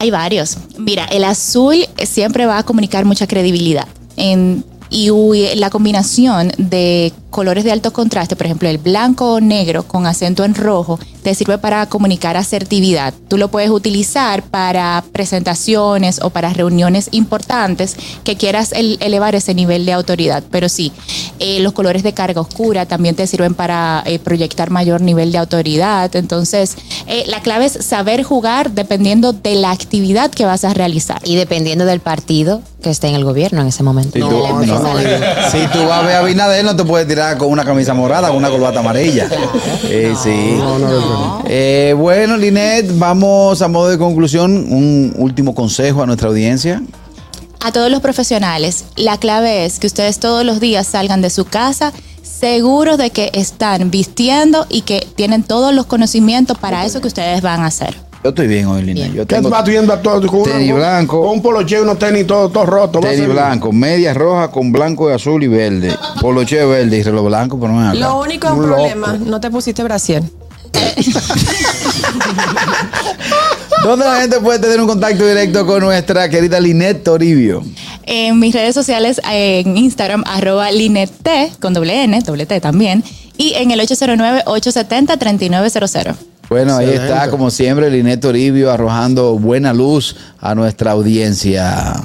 Hay 0.00 0.10
varios. 0.10 0.58
Mira, 0.76 1.06
el 1.06 1.24
azul 1.24 1.86
siempre 2.04 2.44
va 2.44 2.58
a 2.58 2.62
comunicar 2.62 3.06
mucha 3.06 3.26
credibilidad. 3.26 3.88
En, 4.18 4.64
y 4.90 5.10
la 5.56 5.70
combinación 5.70 6.52
de 6.56 7.12
colores 7.30 7.64
de 7.64 7.72
alto 7.72 7.92
contraste, 7.92 8.36
por 8.36 8.46
ejemplo, 8.46 8.68
el 8.68 8.78
blanco 8.78 9.34
o 9.34 9.40
negro 9.40 9.82
con 9.82 10.06
acento 10.06 10.44
en 10.44 10.54
rojo, 10.54 10.98
te 11.28 11.34
sirve 11.34 11.58
para 11.58 11.84
comunicar 11.84 12.38
asertividad. 12.38 13.12
Tú 13.28 13.36
lo 13.36 13.48
puedes 13.48 13.68
utilizar 13.68 14.42
para 14.44 15.04
presentaciones 15.12 16.20
o 16.22 16.30
para 16.30 16.54
reuniones 16.54 17.08
importantes 17.12 17.96
que 18.24 18.36
quieras 18.36 18.72
el- 18.72 18.96
elevar 19.00 19.34
ese 19.34 19.52
nivel 19.52 19.84
de 19.84 19.92
autoridad. 19.92 20.42
Pero 20.50 20.70
sí, 20.70 20.90
eh, 21.38 21.60
los 21.60 21.74
colores 21.74 22.02
de 22.02 22.14
carga 22.14 22.40
oscura 22.40 22.86
también 22.86 23.14
te 23.14 23.26
sirven 23.26 23.52
para 23.52 24.02
eh, 24.06 24.18
proyectar 24.18 24.70
mayor 24.70 25.02
nivel 25.02 25.30
de 25.30 25.36
autoridad. 25.36 26.16
Entonces, 26.16 26.76
eh, 27.06 27.24
la 27.26 27.40
clave 27.42 27.66
es 27.66 27.72
saber 27.84 28.22
jugar 28.22 28.70
dependiendo 28.70 29.34
de 29.34 29.54
la 29.56 29.70
actividad 29.70 30.30
que 30.30 30.46
vas 30.46 30.64
a 30.64 30.72
realizar. 30.72 31.20
Y 31.24 31.36
dependiendo 31.36 31.84
del 31.84 32.00
partido 32.00 32.62
que 32.82 32.88
esté 32.90 33.08
en 33.08 33.16
el 33.16 33.24
gobierno 33.24 33.60
en 33.60 33.66
ese 33.66 33.82
momento. 33.82 34.12
Si, 34.14 34.20
No, 34.20 34.28
tú, 34.28 34.36
no, 34.38 34.64
no, 34.64 34.80
no. 34.94 34.98
si 35.50 35.66
tú 35.72 35.84
vas 35.86 36.02
a 36.04 36.06
ver 36.06 36.16
a 36.16 36.22
Binader, 36.22 36.64
no 36.64 36.74
te 36.76 36.84
puedes 36.84 37.06
tirar 37.08 37.36
con 37.36 37.48
una 37.50 37.64
camisa 37.64 37.92
morada, 37.92 38.28
con 38.28 38.36
una 38.38 38.48
corbata 38.48 38.80
amarilla. 38.80 39.28
Eh, 39.90 40.14
sí. 40.22 40.58
No. 41.18 41.42
Eh, 41.46 41.94
bueno, 41.96 42.36
Linet, 42.36 42.86
vamos 42.98 43.60
a 43.62 43.68
modo 43.68 43.88
de 43.88 43.98
conclusión, 43.98 44.52
un 44.72 45.14
último 45.16 45.54
consejo 45.54 46.02
a 46.02 46.06
nuestra 46.06 46.28
audiencia. 46.28 46.82
A 47.60 47.72
todos 47.72 47.90
los 47.90 48.00
profesionales, 48.00 48.84
la 48.96 49.18
clave 49.18 49.64
es 49.66 49.78
que 49.80 49.86
ustedes 49.88 50.18
todos 50.20 50.44
los 50.44 50.60
días 50.60 50.86
salgan 50.86 51.20
de 51.22 51.30
su 51.30 51.44
casa 51.44 51.92
seguros 52.22 52.98
de 52.98 53.10
que 53.10 53.30
están 53.32 53.90
vistiendo 53.90 54.66
y 54.68 54.82
que 54.82 55.06
tienen 55.16 55.42
todos 55.42 55.74
los 55.74 55.86
conocimientos 55.86 56.56
para 56.58 56.84
eso 56.84 57.00
que 57.00 57.08
ustedes 57.08 57.42
van 57.42 57.62
a 57.62 57.66
hacer. 57.66 57.96
Yo 58.22 58.30
estoy 58.30 58.46
bien 58.48 58.66
hoy, 58.66 58.82
Linet. 58.82 59.12
Yo 59.12 59.26
¿Qué 59.26 59.36
tengo 59.36 59.48
vas 59.48 59.64
viendo 59.64 59.92
a 59.92 60.02
todo 60.02 60.24
con, 60.28 60.40
una- 60.40 60.52
tenis 60.52 60.74
blanco. 60.74 61.20
con 61.22 61.30
un 61.30 61.42
poloche 61.42 61.76
y 61.78 61.80
unos 61.80 61.98
tenis 61.98 62.26
todos 62.26 62.52
todo 62.52 62.66
rotos? 62.66 63.00
tenis 63.00 63.18
ser- 63.20 63.28
blanco, 63.30 63.72
medias 63.72 64.16
rojas 64.16 64.48
con 64.50 64.70
blanco 64.70 65.10
y 65.10 65.14
azul 65.14 65.42
y 65.42 65.48
verde. 65.48 65.96
Poloche 66.20 66.64
verde 66.64 66.96
y 66.98 67.02
reloj 67.02 67.26
blanco, 67.26 67.58
pero 67.58 67.72
no 67.72 67.82
es 67.82 67.88
acá. 67.90 67.98
Lo 68.08 68.20
único 68.20 68.46
es 68.48 68.52
un 68.52 68.58
Un 68.60 68.70
loco. 68.70 68.76
problema, 68.82 69.18
no 69.24 69.40
te 69.40 69.50
pusiste 69.50 69.82
brasier. 69.82 70.22
¿Dónde 73.82 74.04
la 74.04 74.20
gente 74.20 74.38
puede 74.40 74.58
tener 74.58 74.78
un 74.80 74.86
contacto 74.86 75.26
directo 75.26 75.66
con 75.66 75.82
nuestra 75.82 76.28
querida 76.28 76.60
Linet 76.60 77.02
Toribio? 77.04 77.64
En 78.04 78.38
mis 78.38 78.54
redes 78.54 78.74
sociales, 78.74 79.18
en 79.30 79.76
Instagram, 79.76 80.24
arroba 80.26 80.70
linette, 80.70 81.52
con 81.60 81.74
doble 81.74 82.04
N, 82.04 82.18
doble 82.20 82.46
T 82.46 82.58
también, 82.60 83.04
y 83.36 83.52
en 83.54 83.70
el 83.70 83.80
809-870-3900. 83.80 86.14
Bueno, 86.48 86.76
ahí 86.76 86.88
está, 86.88 87.28
como 87.30 87.50
siempre, 87.50 87.90
Linet 87.90 88.20
Toribio 88.20 88.72
arrojando 88.72 89.38
buena 89.38 89.74
luz 89.74 90.16
a 90.40 90.54
nuestra 90.54 90.92
audiencia. 90.92 92.02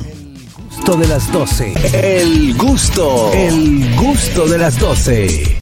Gusto 0.75 0.97
de 0.97 1.07
las 1.07 1.31
12. 1.31 1.73
El 1.93 2.57
gusto. 2.57 3.31
El 3.33 3.95
gusto 3.95 4.45
de 4.47 4.57
las 4.57 4.77
12. 4.77 5.43